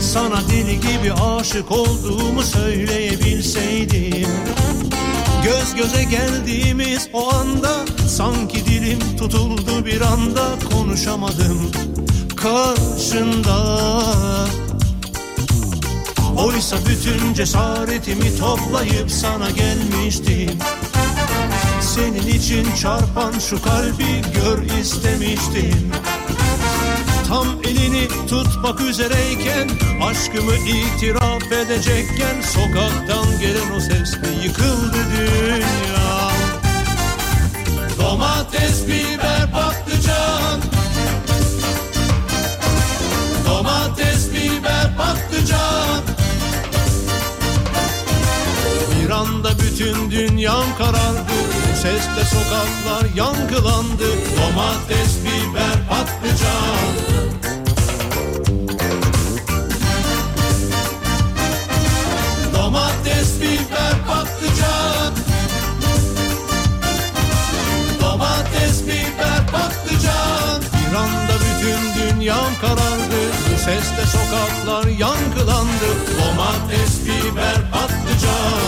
Sana 0.00 0.40
deli 0.50 0.80
gibi 0.80 1.12
aşık 1.12 1.70
olduğumu 1.70 2.42
söyleyebilseydim. 2.42 4.28
Göz 5.44 5.74
göze 5.74 6.04
geldiğimiz 6.04 7.08
o 7.12 7.34
anda 7.34 7.84
Sanki 8.08 8.66
dilim 8.66 9.16
tutuldu 9.18 9.86
bir 9.86 10.00
anda 10.00 10.48
Konuşamadım 10.72 11.70
karşında. 12.36 13.80
Oysa 16.36 16.76
bütün 16.88 17.34
cesaretimi 17.34 18.38
toplayıp 18.38 19.10
sana 19.10 19.50
gelmiştim. 19.50 20.58
Senin 21.80 22.26
için 22.26 22.66
çarpan 22.82 23.32
şu 23.38 23.62
kalbi 23.62 24.22
gör 24.34 24.78
istemiştim 24.80 25.92
Tam 27.30 27.46
elini 27.64 28.08
tutmak 28.28 28.80
üzereyken 28.80 29.68
Aşkımı 30.02 30.54
itiraf 30.54 31.52
edecekken 31.52 32.40
Sokaktan 32.40 33.40
gelen 33.40 33.70
o 33.76 33.80
sesle 33.80 34.28
yıkıldı 34.44 34.98
dünya? 35.16 36.30
Domates, 37.98 38.86
biber, 38.86 39.50
patlıcan. 39.52 40.60
Domates, 43.46 44.32
biber, 44.32 44.96
patlıcan. 44.96 46.02
Bir 49.04 49.10
anda 49.10 49.50
bütün 49.58 50.10
dünyam 50.10 50.76
karardı 50.78 51.32
sesle 51.74 52.24
sokaklar 52.24 53.14
yankılandı 53.16 54.08
Domates, 54.36 55.16
biber, 55.24 55.88
patlıcan 55.88 57.19
sokaklar 74.30 74.86
yankılandı 74.86 75.90
Domates, 76.18 77.00
biber, 77.04 77.70
patlıcan. 77.72 78.60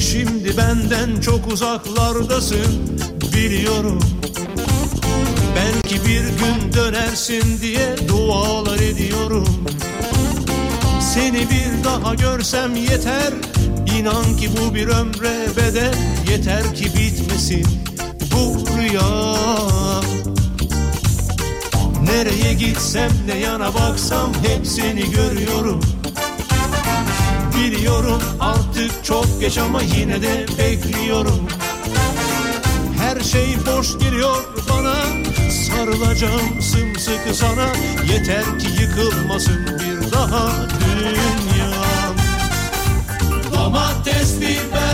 Şimdi 0.00 0.56
benden 0.56 1.20
çok 1.20 1.52
uzaklardasın 1.52 3.00
biliyorum. 3.34 4.00
Belki 5.56 6.04
bir 6.04 6.20
gün 6.20 6.72
dönersin 6.72 7.60
diye 7.60 7.96
dualar 8.08 8.78
ediyorum. 8.78 9.64
Seni 11.14 11.46
bir 11.50 11.84
daha 11.84 12.14
görsem 12.14 12.76
yeter 12.76 13.32
İnan 13.98 14.36
ki 14.36 14.50
bu 14.56 14.74
bir 14.74 14.88
ömre 14.88 15.56
bedel. 15.56 15.94
Yeter 16.30 16.74
ki 16.74 16.84
bitmesin 16.84 17.66
bu 18.32 18.66
rüya 18.78 19.38
Nereye 22.08 22.54
gitsem 22.54 23.10
ne 23.26 23.38
yana 23.38 23.74
baksam 23.74 24.32
hep 24.34 24.66
seni 24.66 25.10
görüyorum. 25.10 25.80
Biliyorum 27.54 28.22
artık 28.40 29.04
çok 29.04 29.40
geç 29.40 29.58
ama 29.58 29.82
yine 29.82 30.22
de 30.22 30.46
bekliyorum. 30.58 31.48
Her 33.00 33.20
şey 33.20 33.56
boş 33.66 33.98
geliyor 33.98 34.44
bana 34.70 34.94
Sarılacağım 35.50 36.62
sımsıkı 36.62 37.34
sana. 37.34 37.66
Yeter 38.12 38.58
ki 38.58 38.66
yıkılmasın 38.80 39.66
bir 39.66 40.12
daha 40.12 40.52
dünyam 40.80 42.16
Domates, 43.52 44.40
biber, 44.40 44.87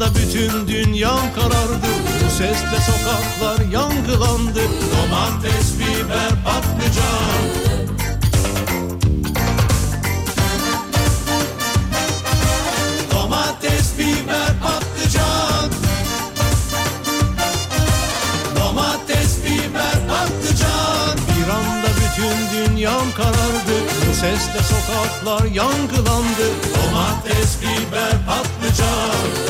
anda 0.00 0.14
bütün 0.14 0.68
dünyam 0.68 1.34
karardı. 1.34 1.90
Bu 2.24 2.30
sesle 2.30 2.78
sokaklar 2.86 3.72
yankılandı 3.72 4.60
Domates, 4.92 5.78
biber, 5.78 6.30
patlıcan. 6.44 7.42
Domates, 13.10 13.98
biber, 13.98 14.52
patlıcan. 14.62 15.70
Domates, 18.56 19.36
biber, 19.44 19.98
patlıcan. 20.08 21.18
Bir 21.28 21.50
anda 21.50 21.88
bütün 22.00 22.68
dünyam 22.68 23.12
karardı. 23.16 23.74
Bu 24.10 24.14
sesle 24.14 24.60
sokaklar 24.62 25.44
yankılandı 25.44 26.46
Domates, 26.74 27.56
biber, 27.62 28.12
patlıcan 28.26 29.49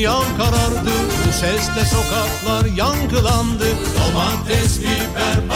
dünyam 0.00 0.36
karardı 0.36 0.90
Bu 1.26 1.32
sesle 1.32 1.84
sokaklar 1.84 2.64
yankılandı. 2.64 3.64
Domates, 3.96 4.80
biber, 4.80 5.49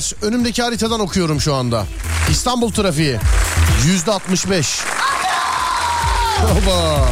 Beyler 0.00 0.14
önümdeki 0.22 0.62
haritadan 0.62 1.00
okuyorum 1.00 1.40
şu 1.40 1.54
anda. 1.54 1.86
İstanbul 2.30 2.72
trafiği 2.72 3.16
yüzde 3.86 4.12
65. 4.12 4.80
Baba. 6.42 7.08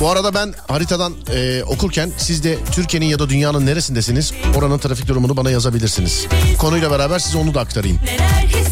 Bu 0.00 0.10
arada 0.10 0.34
ben 0.34 0.54
haritadan 0.68 1.14
e, 1.34 1.62
okurken 1.64 2.12
siz 2.18 2.44
de 2.44 2.58
Türkiye'nin 2.72 3.06
ya 3.06 3.18
da 3.18 3.28
dünyanın 3.28 3.66
neresindesiniz? 3.66 4.32
Oranın 4.56 4.78
trafik 4.78 5.08
durumunu 5.08 5.36
bana 5.36 5.50
yazabilirsiniz. 5.50 6.26
Konuyla 6.58 6.90
beraber 6.90 7.18
size 7.18 7.38
onu 7.38 7.54
da 7.54 7.60
aktarayım. 7.60 7.98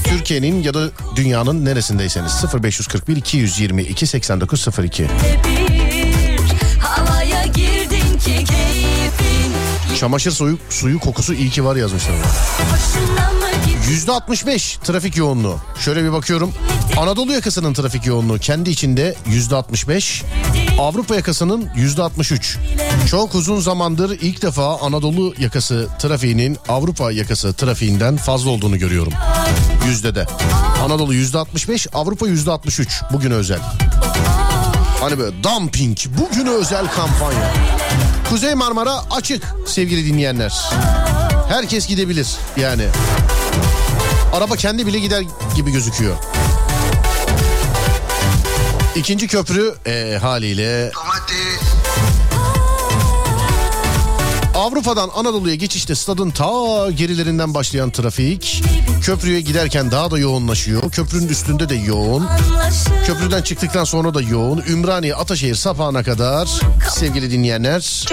Türkiye'nin 0.05 0.63
ya 0.63 0.75
da 0.75 0.91
dünyanın 1.17 1.65
neresindeyseniz 1.65 2.45
0541 2.63 3.17
222 3.17 4.07
8902. 4.07 5.07
Çamaşır 10.01 10.31
suyu, 10.31 10.59
suyu 10.71 11.01
kokusu 11.01 11.35
iyi 11.35 11.51
ki 11.51 11.65
var 11.65 11.77
yazmışlar. 11.77 12.15
Yüzde 13.89 14.13
65 14.13 14.79
trafik 14.85 15.17
yoğunluğu. 15.17 15.57
Şöyle 15.81 16.05
bir 16.05 16.13
bakıyorum. 16.13 16.53
Anadolu 16.97 17.33
yakasının 17.33 17.75
trafik 17.75 18.07
yoğunluğu 18.07 18.39
kendi 18.39 18.71
içinde 18.71 19.15
yüzde 19.27 19.57
65. 19.57 20.23
Avrupa 20.79 21.15
yakasının 21.15 21.69
yüzde 21.77 22.03
63. 22.03 22.59
Çok 23.11 23.35
uzun 23.35 23.61
zamandır 23.61 24.19
ilk 24.21 24.43
defa 24.43 24.79
Anadolu 24.81 25.35
yakası 25.39 25.89
trafiğinin 25.99 26.59
Avrupa 26.69 27.13
yakası 27.13 27.53
trafiğinden 27.53 28.17
fazla 28.17 28.51
olduğunu 28.51 28.79
görüyorum. 28.79 29.13
Yüzde 29.87 30.15
de. 30.15 30.27
Anadolu 30.85 31.15
yüzde 31.15 31.39
65, 31.39 31.87
Avrupa 31.95 32.27
yüzde 32.27 32.51
63. 32.51 33.03
Bugün 33.13 33.31
özel. 33.31 33.61
Hani 35.01 35.19
böyle 35.19 35.43
dumping, 35.43 35.99
bugün 36.19 36.47
özel 36.47 36.87
kampanya. 36.87 37.53
Kuzey 38.35 38.55
Marmara 38.55 39.05
açık 39.11 39.45
sevgili 39.67 40.07
dinleyenler. 40.07 40.71
Herkes 41.49 41.87
gidebilir 41.87 42.29
yani. 42.57 42.87
Araba 44.33 44.57
kendi 44.57 44.87
bile 44.87 44.99
gider 44.99 45.25
gibi 45.57 45.71
gözüküyor. 45.71 46.17
İkinci 48.97 49.29
köprü 49.29 49.75
e, 49.87 50.19
haliyle 50.23 50.91
Avrupa'dan 54.65 55.11
Anadolu'ya 55.15 55.55
geçişte 55.55 55.95
stadın 55.95 56.31
ta 56.31 56.91
gerilerinden 56.91 57.55
başlayan 57.55 57.91
trafik 57.91 58.63
köprüye 59.03 59.41
giderken 59.41 59.91
daha 59.91 60.11
da 60.11 60.19
yoğunlaşıyor. 60.19 60.91
Köprünün 60.91 61.29
üstünde 61.29 61.69
de 61.69 61.75
yoğun. 61.75 62.29
Köprüden 63.07 63.43
çıktıktan 63.43 63.85
sonra 63.85 64.15
da 64.15 64.23
yoğun. 64.23 64.63
Ümraniye 64.69 65.15
Ataşehir 65.15 65.55
sapağına 65.55 66.03
kadar 66.03 66.49
sevgili 66.91 67.31
dinleyenler. 67.31 68.05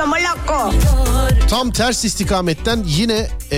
Tam 1.49 1.71
ters 1.71 2.05
istikametten 2.05 2.83
yine 2.87 3.27
e, 3.51 3.57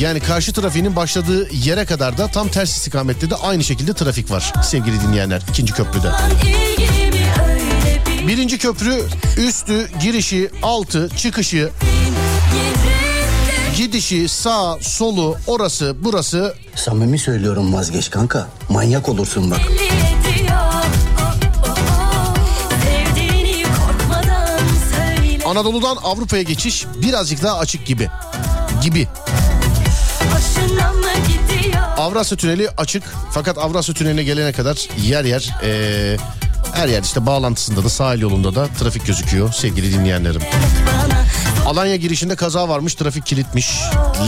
yani 0.00 0.20
karşı 0.20 0.52
trafiğinin 0.52 0.96
başladığı 0.96 1.54
yere 1.54 1.84
kadar 1.84 2.18
da 2.18 2.26
tam 2.26 2.48
ters 2.48 2.76
istikamette 2.76 3.30
de 3.30 3.34
aynı 3.34 3.64
şekilde 3.64 3.94
trafik 3.94 4.30
var 4.30 4.52
sevgili 4.62 5.00
dinleyenler 5.00 5.42
ikinci 5.50 5.72
köprüde. 5.72 6.10
Birinci 8.28 8.58
köprü 8.58 9.02
üstü, 9.36 9.88
girişi, 10.00 10.50
altı, 10.62 11.08
çıkışı, 11.16 11.70
gidişi, 13.76 14.28
sağ, 14.28 14.78
solu, 14.80 15.36
orası, 15.46 15.96
burası 16.00 16.54
Samimi 16.74 17.18
söylüyorum 17.18 17.74
vazgeç 17.74 18.10
kanka. 18.10 18.48
Manyak 18.68 19.08
olursun 19.08 19.50
bak. 19.50 19.60
Anadolu'dan 25.46 25.96
Avrupa'ya 26.04 26.42
geçiş 26.42 26.86
birazcık 27.02 27.42
daha 27.42 27.58
açık 27.58 27.86
gibi. 27.86 28.08
Gibi. 28.82 29.08
Avrasya 31.98 32.38
Tüneli 32.38 32.68
açık 32.76 33.02
fakat 33.30 33.58
Avrasya 33.58 33.94
Tüneli'ne 33.94 34.22
gelene 34.24 34.52
kadar 34.52 34.88
yer 35.02 35.24
yer 35.24 35.54
eee, 35.62 36.16
Her 36.74 36.88
yer 36.88 37.02
işte 37.02 37.26
bağlantısında 37.26 37.84
da 37.84 37.88
sahil 37.88 38.20
yolunda 38.20 38.54
da 38.54 38.66
trafik 38.78 39.06
gözüküyor 39.06 39.52
sevgili 39.52 39.92
dinleyenlerim. 39.92 40.42
Alanya 41.66 41.96
girişinde 41.96 42.36
kaza 42.36 42.68
varmış 42.68 42.94
trafik 42.94 43.26
kilitmiş. 43.26 43.70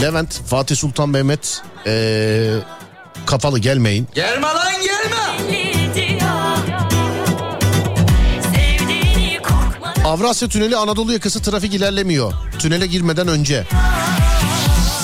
Levent, 0.01 0.41
Fatih 0.47 0.75
Sultan 0.75 1.09
Mehmet 1.09 1.61
ee, 1.87 2.55
kafalı 3.25 3.59
gelmeyin. 3.59 4.07
Gelme 4.15 4.47
lan 4.47 4.73
gelme. 4.73 5.19
Avrasya 10.05 10.47
Tüneli 10.47 10.77
Anadolu 10.77 11.13
yakası 11.13 11.41
trafik 11.41 11.73
ilerlemiyor. 11.73 12.33
Tünele 12.59 12.87
girmeden 12.87 13.27
önce. 13.27 13.63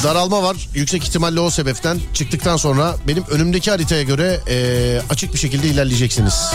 Daralma 0.04 0.44
var. 0.44 0.58
Yüksek 0.74 1.04
ihtimalle 1.04 1.40
o 1.40 1.50
sebepten 1.50 2.00
çıktıktan 2.14 2.58
sonra 2.58 2.96
benim 3.08 3.24
önümdeki 3.30 3.72
haritaya 3.72 4.04
göre 4.04 4.40
ee, 4.50 5.02
açık 5.10 5.34
bir 5.34 5.40
şekilde 5.40 5.68
ilerleyeceksiniz. 5.68 6.52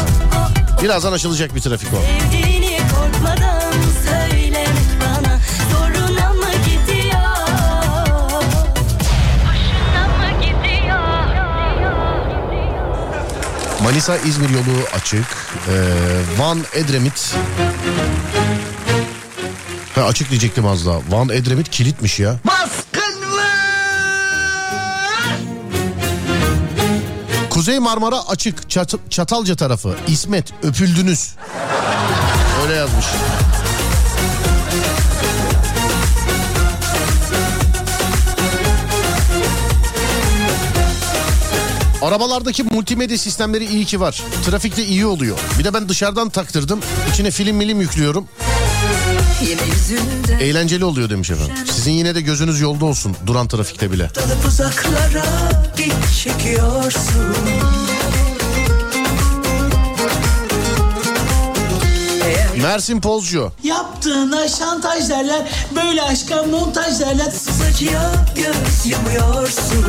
Birazdan 0.83 1.13
açılacak 1.13 1.55
bir 1.55 1.61
trafik 1.61 1.89
o. 1.95 1.97
Manisa 13.83 14.17
İzmir 14.17 14.51
yolu 14.51 14.79
açık. 14.95 15.25
Ee, 15.69 15.73
Van 16.39 16.65
Edremit. 16.75 17.35
Ha, 19.95 20.03
açık 20.03 20.31
diyecektim 20.31 20.67
az 20.67 20.87
daha. 20.87 20.99
Van 21.11 21.29
Edremit 21.29 21.69
kilitmiş 21.71 22.21
ya. 22.21 22.37
Baskın 22.47 23.37
var. 23.37 25.37
Kuzey 27.51 27.79
Marmara 27.79 28.29
açık. 28.29 28.71
Çat- 28.71 29.11
Çatalca 29.11 29.57
tarafı. 29.57 29.95
İsmet 30.09 30.53
öpüldünüz. 30.63 31.35
Öyle 32.63 32.75
yazmış. 32.75 33.07
Arabalardaki 42.03 42.63
multimedya 42.63 43.19
sistemleri 43.19 43.65
iyi 43.65 43.85
ki 43.85 44.01
var. 44.01 44.23
Trafikte 44.47 44.85
iyi 44.87 45.07
oluyor. 45.07 45.39
Bir 45.59 45.65
de 45.65 45.75
ben 45.75 45.89
dışarıdan 45.89 46.31
taktırdım. 46.31 46.81
İçine 47.13 47.31
film 47.31 47.57
milim 47.57 47.81
yüklüyorum. 47.81 48.29
Eğlenceli 50.41 50.85
oluyor 50.85 51.11
demiş 51.11 51.31
efendim. 51.31 51.55
Sizin 51.73 51.93
yine 51.93 52.15
de 52.15 52.21
gözünüz 52.21 52.61
yolda 52.61 52.85
olsun 52.85 53.17
duran 53.27 53.49
trafikte 53.49 53.93
bile. 53.93 54.11
dalıp 54.15 54.47
uzaklara 54.47 55.25
çekiyorsun. 56.25 57.35
Mersin 62.63 63.01
Pozcu. 63.01 63.53
Yaptığına 63.63 64.49
şantaj 64.49 65.09
derler, 65.09 65.49
böyle 65.77 66.03
aşka 66.03 66.43
montaj 66.43 67.01
derler. 67.01 67.33
Acıya 67.69 68.13
göz 68.37 68.93
yumuyorsun. 68.93 69.87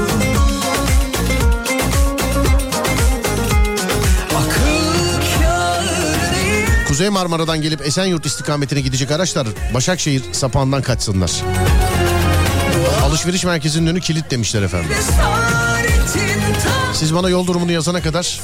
Kuzey 6.91 7.09
Marmara'dan 7.09 7.61
gelip 7.61 7.81
Esenyurt 7.81 8.25
istikametine 8.25 8.81
gidecek 8.81 9.11
araçlar 9.11 9.47
Başakşehir 9.73 10.23
sapağından 10.31 10.81
kaçsınlar. 10.81 11.31
Alışveriş 13.03 13.43
merkezinin 13.43 13.87
önü 13.87 14.01
kilit 14.01 14.31
demişler 14.31 14.61
efendim. 14.61 14.89
Siz 16.93 17.15
bana 17.15 17.29
yol 17.29 17.47
durumunu 17.47 17.71
yazana 17.71 18.01
kadar 18.01 18.41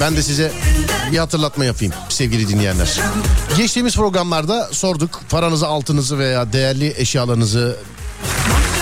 ben 0.00 0.16
de 0.16 0.22
size 0.22 0.52
bir 1.12 1.18
hatırlatma 1.18 1.64
yapayım 1.64 1.94
sevgili 2.08 2.48
dinleyenler. 2.48 3.00
Geçtiğimiz 3.56 3.96
programlarda 3.96 4.68
sorduk 4.72 5.20
paranızı, 5.30 5.66
altınızı 5.66 6.18
veya 6.18 6.52
değerli 6.52 6.94
eşyalarınızı 6.96 7.76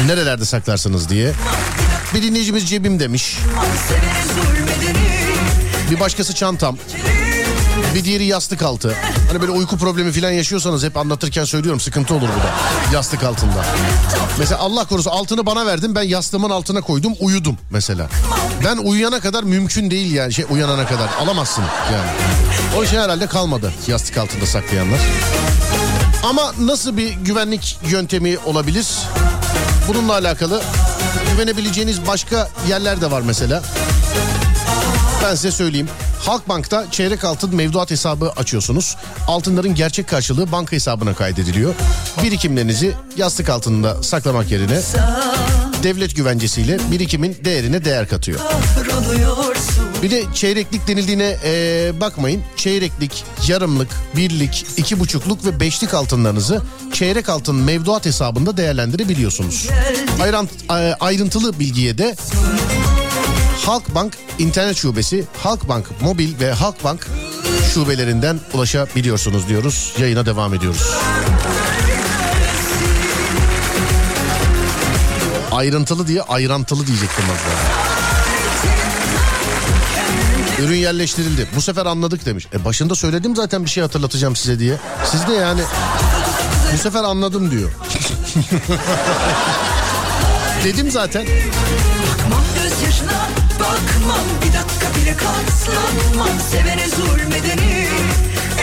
nerelerde 0.07 0.45
saklarsınız 0.45 1.09
diye. 1.09 1.33
Bir 2.15 2.23
dinleyicimiz 2.23 2.69
cebim 2.69 3.01
demiş. 3.01 3.39
Bir 5.91 6.01
başkası 6.01 6.35
çantam. 6.35 6.77
Bir 7.95 8.05
diğeri 8.05 8.25
yastık 8.25 8.63
altı. 8.63 8.97
Hani 9.29 9.41
böyle 9.41 9.53
uyku 9.53 9.79
problemi 9.79 10.13
falan 10.13 10.31
yaşıyorsanız 10.31 10.85
hep 10.85 10.97
anlatırken 10.97 11.45
söylüyorum 11.45 11.81
sıkıntı 11.81 12.15
olur 12.15 12.23
bu 12.23 12.27
da. 12.27 12.95
Yastık 12.95 13.23
altında. 13.25 13.65
Mesela 14.39 14.61
Allah 14.61 14.85
korusun 14.85 15.11
altını 15.11 15.47
bana 15.47 15.67
verdin 15.67 15.95
ben 15.95 16.03
yastığımın 16.03 16.51
altına 16.51 16.81
koydum 16.81 17.13
uyudum 17.21 17.59
mesela. 17.71 18.09
Ben 18.65 18.77
uyuyana 18.77 19.21
kadar 19.21 19.43
mümkün 19.43 19.91
değil 19.91 20.13
yani 20.15 20.33
şey 20.33 20.45
uyanana 20.51 20.87
kadar 20.87 21.09
alamazsın 21.21 21.65
yani. 21.93 22.11
O 22.79 22.87
şey 22.87 22.99
herhalde 22.99 23.27
kalmadı 23.27 23.73
yastık 23.87 24.19
altında 24.19 24.47
saklayanlar. 24.47 24.99
Ama 26.23 26.53
nasıl 26.61 26.97
bir 26.97 27.13
güvenlik 27.13 27.79
yöntemi 27.89 28.39
olabilir? 28.39 28.87
Bununla 29.89 30.13
alakalı 30.13 30.63
güvenebileceğiniz 31.33 32.07
başka 32.07 32.49
yerler 32.69 33.01
de 33.01 33.11
var 33.11 33.21
mesela. 33.21 33.63
Ben 35.25 35.35
size 35.35 35.51
söyleyeyim. 35.51 35.89
Halkbank'ta 36.21 36.91
çeyrek 36.91 37.25
altın 37.25 37.55
mevduat 37.57 37.91
hesabı 37.91 38.31
açıyorsunuz. 38.31 38.97
Altınların 39.27 39.75
gerçek 39.75 40.09
karşılığı 40.09 40.53
banka 40.53 40.73
hesabına 40.73 41.15
kaydediliyor. 41.15 41.75
Birikimlerinizi 42.23 42.95
yastık 43.17 43.49
altında 43.49 44.03
saklamak 44.03 44.51
yerine 44.51 44.81
devlet 45.83 46.17
güvencesiyle 46.17 46.79
birikimin 46.91 47.37
değerine 47.45 47.85
değer 47.85 48.09
katıyor. 48.09 48.41
Bir 50.03 50.11
de 50.11 50.25
çeyreklik 50.35 50.89
denildiğine 50.89 51.37
eee, 51.45 51.93
bakmayın. 52.01 52.43
Çeyreklik, 52.57 53.25
yarımlık, 53.49 53.89
birlik, 54.17 54.67
iki 54.77 55.01
buçukluk 55.01 55.45
ve 55.47 55.61
beşlik 55.61 55.95
altınlarınızı 55.95 56.63
çeyrek 56.93 57.29
altın 57.29 57.55
mevduat 57.55 58.07
hesabında 58.07 58.57
değerlendirebiliyorsunuz. 58.57 59.69
Ayran, 60.23 60.49
e, 60.71 60.95
ayrıntılı 61.01 61.59
bilgiye 61.61 61.99
de 61.99 62.17
Halkbank 63.69 64.19
internet 64.39 64.77
şubesi, 64.77 65.25
Halkbank 65.43 66.01
mobil 66.01 66.41
ve 66.41 66.53
Halkbank 66.53 67.07
şubelerinden 67.75 68.41
ulaşabiliyorsunuz 68.55 69.49
diyoruz. 69.49 69.95
Yayına 69.99 70.27
devam 70.27 70.55
ediyoruz. 70.55 70.95
Ayrıntılı 75.53 76.07
diye 76.07 76.23
ayrantılı 76.23 76.87
diyecektim 76.87 77.25
daha. 77.29 77.39
Ürün 80.65 80.77
yerleştirildi. 80.77 81.49
Bu 81.57 81.63
sefer 81.63 81.87
anladık 81.87 82.27
demiş. 82.27 82.47
E 82.55 82.65
başında 82.65 82.95
söyledim 82.95 83.37
zaten 83.37 83.65
bir 83.65 83.71
şey 83.71 83.83
hatırlatacağım 83.83 84.37
size 84.37 84.59
diye. 84.59 84.77
Siz 85.11 85.27
de 85.27 85.33
yani 85.33 85.61
bu 86.73 86.79
sefer 86.79 87.05
anladım 87.05 87.51
diyor. 87.51 87.71
Dedim 90.65 90.91
zaten. 90.91 91.27
Bakmam 92.31 92.45
bakmam 93.61 94.27
bir 94.43 94.53
dakika 94.59 95.01
bile 95.01 95.17
katlanmam 95.17 96.41
sevene 96.51 96.89
zulmedeni 96.89 97.89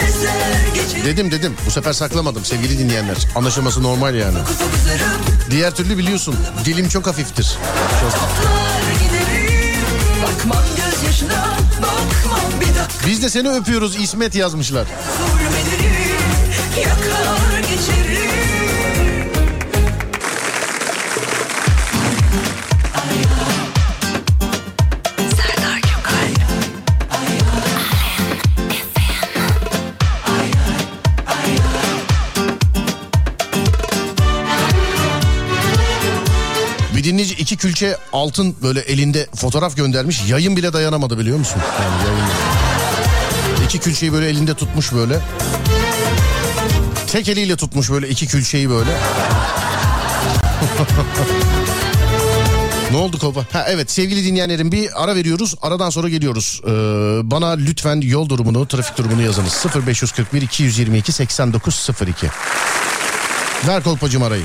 ezer 0.07 0.73
geçer 0.75 1.05
Dedim 1.05 1.31
dedim. 1.31 1.55
Bu 1.65 1.71
sefer 1.71 1.93
saklamadım 1.93 2.45
sevgili 2.45 2.79
dinleyenler. 2.79 3.17
Anlaşılması 3.35 3.83
normal 3.83 4.15
yani. 4.15 4.37
Diğer 5.51 5.71
türlü 5.75 5.97
biliyorsun 5.97 6.35
dilim 6.65 6.89
çok 6.89 7.07
hafiftir. 7.07 7.57
Çok. 8.01 8.11
Biz 13.07 13.23
de 13.23 13.29
seni 13.29 13.49
öpüyoruz 13.49 13.95
İsmet 13.95 14.35
yazmışlar. 14.35 14.87
İki 37.45 37.57
külçe 37.57 37.97
altın 38.13 38.55
böyle 38.63 38.79
elinde 38.79 39.27
fotoğraf 39.35 39.77
göndermiş. 39.77 40.21
Yayın 40.27 40.57
bile 40.57 40.73
dayanamadı 40.73 41.19
biliyor 41.19 41.37
musun? 41.37 41.61
Yani 41.81 42.07
yayın. 42.07 42.29
İki 43.65 43.79
külçeyi 43.79 44.13
böyle 44.13 44.29
elinde 44.29 44.53
tutmuş 44.53 44.93
böyle. 44.93 45.19
Tek 47.07 47.29
eliyle 47.29 47.55
tutmuş 47.55 47.91
böyle 47.91 48.09
iki 48.09 48.27
külçeyi 48.27 48.69
böyle. 48.69 48.89
Ne 52.91 52.97
oldu 52.97 53.19
Kopa? 53.19 53.45
Ha 53.53 53.65
evet 53.67 53.91
sevgili 53.91 54.25
dinleyenlerim 54.25 54.71
bir 54.71 55.03
ara 55.03 55.15
veriyoruz. 55.15 55.55
Aradan 55.61 55.89
sonra 55.89 56.09
geliyoruz. 56.09 56.61
Ee, 56.63 56.69
bana 57.31 57.49
lütfen 57.51 58.01
yol 58.01 58.29
durumunu, 58.29 58.67
trafik 58.67 58.97
durumunu 58.97 59.21
yazınız. 59.21 59.65
0541 59.87 60.41
222 60.41 61.11
8902. 61.11 62.27
Ver 63.67 63.83
Kolpacım 63.83 64.23
arayı. 64.23 64.43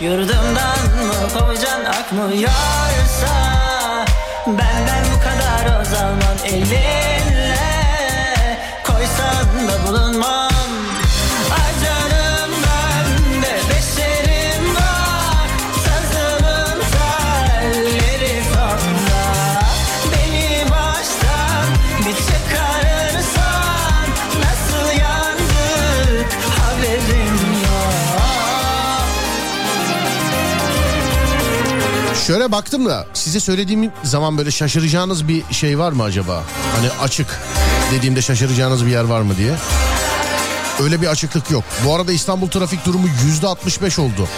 Yurdumdan 0.00 0.78
mı 1.06 1.28
kovacan 1.38 1.84
akmıyorsa 1.84 3.28
Benden 4.46 5.04
bu 5.14 5.18
kadar 5.20 5.80
o 5.80 5.84
zaman 5.84 6.36
elinle 6.44 7.09
Şöyle 32.30 32.52
baktım 32.52 32.86
da 32.86 33.06
size 33.14 33.40
söylediğim 33.40 33.92
zaman 34.04 34.38
böyle 34.38 34.50
şaşıracağınız 34.50 35.28
bir 35.28 35.42
şey 35.50 35.78
var 35.78 35.92
mı 35.92 36.02
acaba? 36.02 36.42
Hani 36.76 36.90
açık 37.02 37.40
dediğimde 37.92 38.22
şaşıracağınız 38.22 38.86
bir 38.86 38.90
yer 38.90 39.04
var 39.04 39.20
mı 39.20 39.36
diye. 39.36 39.52
Öyle 40.82 41.02
bir 41.02 41.06
açıklık 41.06 41.50
yok. 41.50 41.64
Bu 41.84 41.94
arada 41.94 42.12
İstanbul 42.12 42.48
trafik 42.48 42.86
durumu 42.86 43.06
yüzde 43.24 43.46
65 43.46 43.98
oldu. 43.98 44.28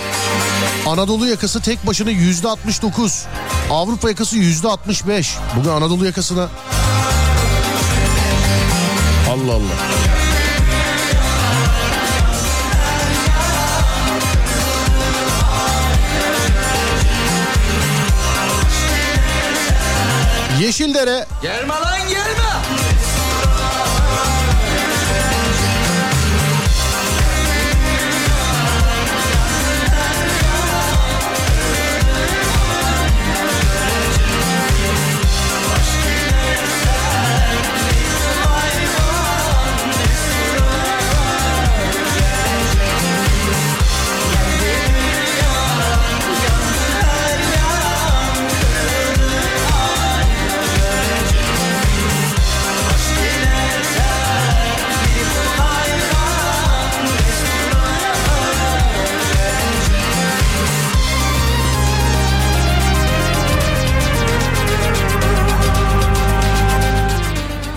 Anadolu 0.86 1.28
yakası 1.28 1.60
tek 1.60 1.86
başına 1.86 2.10
yüzde 2.10 2.48
69. 2.48 3.24
Avrupa 3.70 4.08
yakası 4.08 4.36
yüzde 4.36 4.68
65. 4.68 5.36
Bugün 5.56 5.70
Anadolu 5.70 6.06
yakasına... 6.06 6.48
Allah 9.30 9.52
Allah. 9.52 10.11
Yeşildere 20.72 21.26
Gelme 21.42 21.74
lan 21.74 22.08
gelme. 22.08 22.91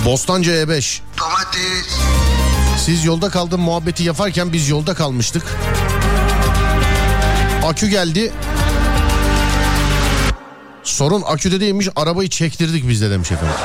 Bostancı 0.05 0.51
E5. 0.51 0.99
Siz 2.85 3.05
yolda 3.05 3.29
kaldın 3.29 3.59
muhabbeti 3.59 4.03
yaparken 4.03 4.53
biz 4.53 4.69
yolda 4.69 4.93
kalmıştık. 4.93 5.43
Akü 7.65 7.87
geldi. 7.87 8.33
Sorun 10.83 11.23
aküde 11.25 11.59
değilmiş 11.59 11.87
arabayı 11.95 12.29
çektirdik 12.29 12.89
biz 12.89 13.01
de 13.01 13.09
demiş 13.09 13.31
efendim. 13.31 13.55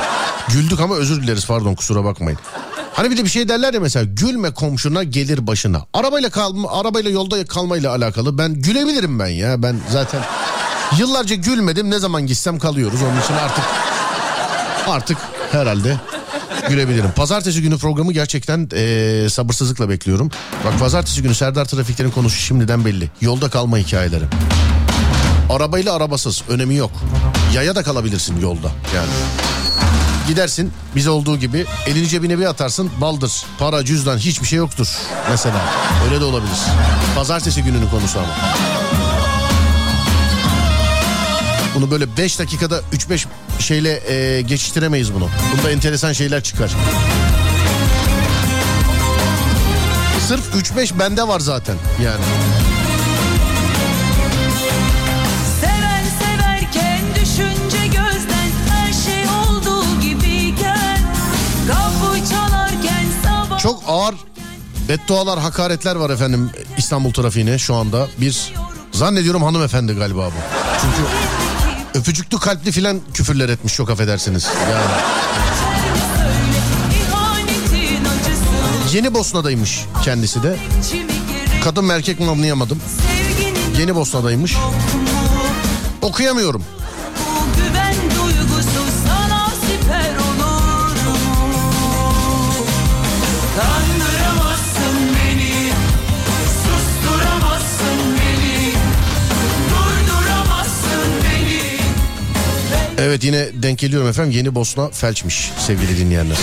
Güldük 0.48 0.80
ama 0.80 0.94
özür 0.94 1.22
dileriz 1.22 1.46
pardon 1.46 1.74
kusura 1.74 2.04
bakmayın. 2.04 2.38
Hani 2.92 3.10
bir 3.10 3.16
de 3.16 3.24
bir 3.24 3.30
şey 3.30 3.48
derler 3.48 3.74
ya 3.74 3.80
mesela 3.80 4.04
gülme 4.04 4.50
komşuna 4.50 5.02
gelir 5.02 5.46
başına. 5.46 5.86
Arabayla 5.94 6.30
kalma, 6.30 6.80
arabayla 6.80 7.10
yolda 7.10 7.44
kalmayla 7.46 7.90
alakalı 7.90 8.38
ben 8.38 8.54
gülebilirim 8.54 9.18
ben 9.18 9.26
ya. 9.26 9.62
Ben 9.62 9.80
zaten 9.90 10.20
yıllarca 10.98 11.34
gülmedim 11.34 11.90
ne 11.90 11.98
zaman 11.98 12.26
gitsem 12.26 12.58
kalıyoruz. 12.58 13.02
Onun 13.02 13.20
için 13.20 13.34
artık 13.34 13.64
artık 14.88 15.18
herhalde 15.52 15.96
gülebilirim. 16.70 17.10
Pazartesi 17.16 17.62
günü 17.62 17.78
programı 17.78 18.12
gerçekten 18.12 18.68
eee, 18.72 19.28
sabırsızlıkla 19.28 19.88
bekliyorum. 19.88 20.30
Bak 20.64 20.78
pazartesi 20.78 21.22
günü 21.22 21.34
Serdar 21.34 21.64
Trafikler'in 21.64 22.10
konusu 22.10 22.36
şimdiden 22.36 22.84
belli. 22.84 23.10
Yolda 23.20 23.50
kalma 23.50 23.78
hikayeleri. 23.78 24.24
Arabayla 25.50 25.94
arabasız 25.94 26.42
önemi 26.48 26.74
yok. 26.74 26.90
Yaya 27.54 27.74
da 27.74 27.82
kalabilirsin 27.82 28.40
yolda 28.40 28.70
yani. 28.94 29.10
Gidersin 30.28 30.72
bize 30.96 31.10
olduğu 31.10 31.38
gibi 31.38 31.66
elini 31.86 32.08
cebine 32.08 32.38
bir 32.38 32.44
atarsın 32.46 32.90
baldır, 33.00 33.32
para, 33.58 33.84
cüzdan 33.84 34.18
hiçbir 34.18 34.46
şey 34.46 34.58
yoktur 34.58 34.88
mesela. 35.30 35.60
Öyle 36.04 36.20
de 36.20 36.24
olabilir. 36.24 36.58
Pazartesi 37.16 37.62
gününün 37.62 37.88
konusu 37.88 38.18
ama. 38.18 38.28
Bunu 41.74 41.90
böyle 41.90 42.16
5 42.16 42.38
dakikada 42.38 42.80
3-5 42.92 43.26
şeyle 43.58 44.12
e, 44.14 44.40
geçiştiremeyiz 44.42 45.14
bunu. 45.14 45.28
Bunda 45.56 45.70
enteresan 45.70 46.12
şeyler 46.12 46.42
çıkar. 46.42 46.70
Sırf 50.28 50.54
3-5 50.54 50.98
bende 50.98 51.28
var 51.28 51.40
zaten 51.40 51.76
yani. 52.04 52.24
Şey 63.52 63.62
Çok 63.62 63.82
ağır 63.86 64.14
beddualar, 64.88 65.38
hakaretler 65.38 65.96
var 65.96 66.10
efendim 66.10 66.50
İstanbul 66.78 67.12
trafiğine 67.12 67.58
şu 67.58 67.74
anda. 67.74 68.06
Bir 68.20 68.52
zannediyorum 68.92 69.42
hanımefendi 69.42 69.92
galiba 69.92 70.26
bu. 70.26 70.32
Çünkü 70.80 71.08
öpücüklü 71.94 72.38
kalpli 72.38 72.72
filan 72.72 73.00
küfürler 73.14 73.48
etmiş 73.48 73.74
çok 73.74 73.90
affedersiniz. 73.90 74.46
Yani 74.72 74.84
Yeni 78.92 79.14
Bosna'daymış 79.14 79.80
kendisi 80.04 80.42
de. 80.42 80.56
Kadın 81.64 81.84
mı 81.84 81.92
erkek 81.92 82.20
mi 82.20 82.30
anlayamadım. 82.30 82.78
Yeni 83.78 83.94
Bosna'daymış. 83.94 84.56
Okuyamıyorum. 86.02 86.64
Evet 103.00 103.24
yine 103.24 103.48
denk 103.62 103.78
geliyorum 103.78 104.08
efendim. 104.08 104.30
Yeni 104.30 104.54
Bosna 104.54 104.88
felçmiş 104.88 105.50
sevgili 105.58 105.98
dinleyenler. 105.98 106.36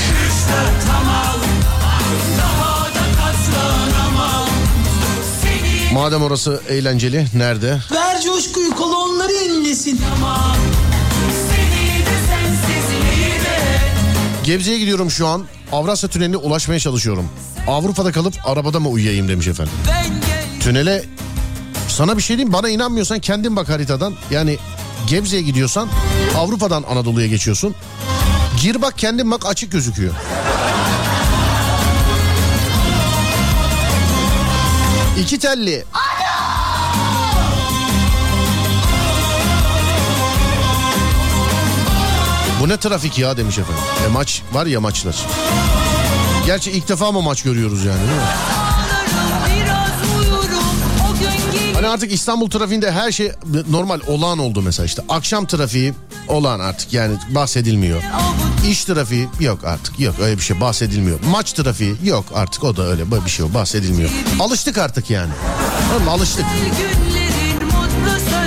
Madem 5.93 6.23
orası 6.23 6.61
eğlenceli 6.69 7.25
nerede? 7.33 7.79
Ver 7.91 8.21
coşkuyu 8.21 8.75
kolonları 8.75 9.31
de. 9.31 9.97
Gebze'ye 14.43 14.79
gidiyorum 14.79 15.11
şu 15.11 15.27
an. 15.27 15.45
Avrasya 15.71 16.09
Tüneli'ne 16.09 16.37
ulaşmaya 16.37 16.79
çalışıyorum. 16.79 17.29
Avrupa'da 17.67 18.11
kalıp 18.11 18.33
arabada 18.45 18.79
mı 18.79 18.89
uyuyayım 18.89 19.27
demiş 19.27 19.47
efendim. 19.47 19.73
Tünele 20.59 21.03
sana 21.87 22.17
bir 22.17 22.21
şey 22.21 22.37
diyeyim 22.37 22.53
bana 22.53 22.69
inanmıyorsan 22.69 23.19
kendin 23.19 23.55
bak 23.55 23.69
haritadan. 23.69 24.13
Yani 24.31 24.57
Gebze'ye 25.07 25.41
gidiyorsan 25.41 25.89
Avrupa'dan 26.37 26.83
Anadolu'ya 26.83 27.27
geçiyorsun. 27.27 27.75
Gir 28.61 28.81
bak 28.81 28.97
kendin 28.97 29.31
bak 29.31 29.45
açık 29.45 29.71
gözüküyor. 29.71 30.13
İki 35.19 35.39
telli. 35.39 35.85
Bu 42.61 42.69
ne 42.69 42.77
trafik 42.77 43.19
ya 43.19 43.37
demiş 43.37 43.57
efendim. 43.57 43.83
E 44.05 44.07
maç 44.07 44.41
var 44.53 44.65
ya 44.65 44.81
maçlar. 44.81 45.15
Gerçi 46.45 46.71
ilk 46.71 46.89
defa 46.89 47.11
mı 47.11 47.21
maç 47.21 47.41
görüyoruz 47.43 47.85
yani 47.85 47.99
değil 47.99 48.11
mi? 48.19 48.23
Hani 51.73 51.87
artık 51.87 52.11
İstanbul 52.11 52.49
trafiğinde 52.49 52.91
her 52.91 53.11
şey 53.11 53.31
normal 53.69 53.99
olağan 54.07 54.39
oldu 54.39 54.61
mesela 54.61 54.85
işte. 54.85 55.01
Akşam 55.09 55.45
trafiği 55.45 55.93
olağan 56.27 56.59
artık 56.59 56.93
yani 56.93 57.17
bahsedilmiyor. 57.29 58.03
İş 58.69 58.85
trafiği 58.85 59.27
yok 59.39 59.63
artık 59.63 59.99
yok 59.99 60.15
öyle 60.21 60.37
bir 60.37 60.43
şey 60.43 60.61
bahsedilmiyor. 60.61 61.19
Maç 61.31 61.53
trafiği 61.53 61.95
yok 62.03 62.25
artık 62.35 62.63
o 62.63 62.77
da 62.77 62.83
öyle 62.83 63.11
bir 63.11 63.29
şey 63.29 63.53
bahsedilmiyor. 63.53 64.09
Alıştık 64.39 64.77
artık 64.77 65.09
yani. 65.09 65.31
Tamam 65.89 66.09
alıştık. 66.19 66.45
Günlerin 66.77 67.65
mutlu 67.65 68.46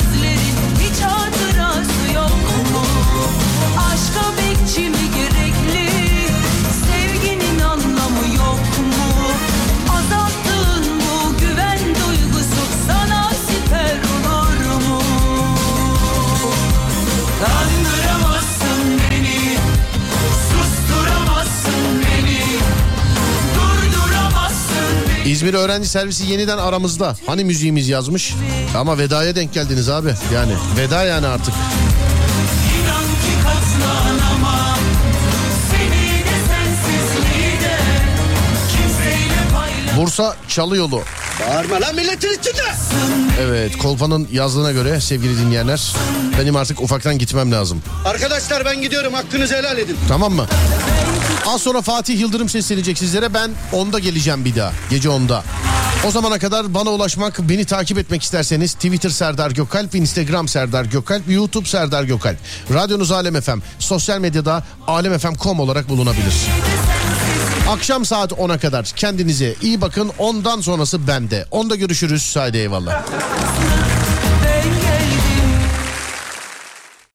İzmir 25.40 25.54
öğrenci 25.54 25.88
servisi 25.88 26.26
yeniden 26.26 26.58
aramızda. 26.58 27.16
Hani 27.26 27.44
müziğimiz 27.44 27.88
yazmış. 27.88 28.34
Ama 28.76 28.98
vedaya 28.98 29.36
denk 29.36 29.52
geldiniz 29.54 29.88
abi. 29.88 30.14
Yani 30.34 30.52
veda 30.76 31.04
yani 31.04 31.26
artık. 31.26 31.54
İnan 31.54 33.02
ki 33.04 33.32
katlanamam 33.44 34.78
Bursa 39.96 40.36
Çalı 40.48 40.76
Yolu. 40.76 41.02
Bağırma 41.48 41.80
lan 41.80 41.94
milletin 41.94 42.38
içinde. 42.40 42.62
Evet 43.40 43.78
Kolpa'nın 43.78 44.28
yazdığına 44.32 44.72
göre 44.72 45.00
sevgili 45.00 45.38
dinleyenler 45.38 45.94
benim 46.40 46.56
artık 46.56 46.80
ufaktan 46.80 47.18
gitmem 47.18 47.52
lazım. 47.52 47.82
Arkadaşlar 48.04 48.64
ben 48.64 48.82
gidiyorum 48.82 49.12
hakkınızı 49.14 49.54
helal 49.54 49.78
edin. 49.78 49.96
Tamam 50.08 50.32
mı? 50.32 50.46
Az 51.46 51.62
sonra 51.62 51.82
Fatih 51.82 52.20
Yıldırım 52.20 52.48
seslenecek 52.48 52.98
sizlere. 52.98 53.34
Ben 53.34 53.50
10'da 53.72 53.98
geleceğim 53.98 54.44
bir 54.44 54.56
daha. 54.56 54.72
Gece 54.90 55.08
10'da. 55.08 55.44
O 56.06 56.10
zamana 56.10 56.38
kadar 56.38 56.74
bana 56.74 56.90
ulaşmak, 56.90 57.38
beni 57.38 57.64
takip 57.64 57.98
etmek 57.98 58.22
isterseniz 58.22 58.74
Twitter 58.74 59.10
Serdar 59.10 59.50
Gökalp, 59.50 59.94
Instagram 59.94 60.48
Serdar 60.48 60.84
Gökalp, 60.84 61.30
YouTube 61.30 61.68
Serdar 61.68 62.04
Gökalp. 62.04 62.36
Radyonuz 62.74 63.12
Alem 63.12 63.40
FM, 63.40 63.58
sosyal 63.78 64.18
medyada 64.18 64.64
alemfm.com 64.86 65.60
olarak 65.60 65.88
bulunabilir. 65.88 66.34
Akşam 67.68 68.04
saat 68.04 68.32
10'a 68.32 68.58
kadar 68.58 68.84
kendinize 68.84 69.54
iyi 69.62 69.80
bakın. 69.80 70.10
Ondan 70.18 70.60
sonrası 70.60 71.06
bende. 71.06 71.46
Onda 71.50 71.76
görüşürüz. 71.76 72.36
Haydi 72.36 72.56
eyvallah. 72.58 73.04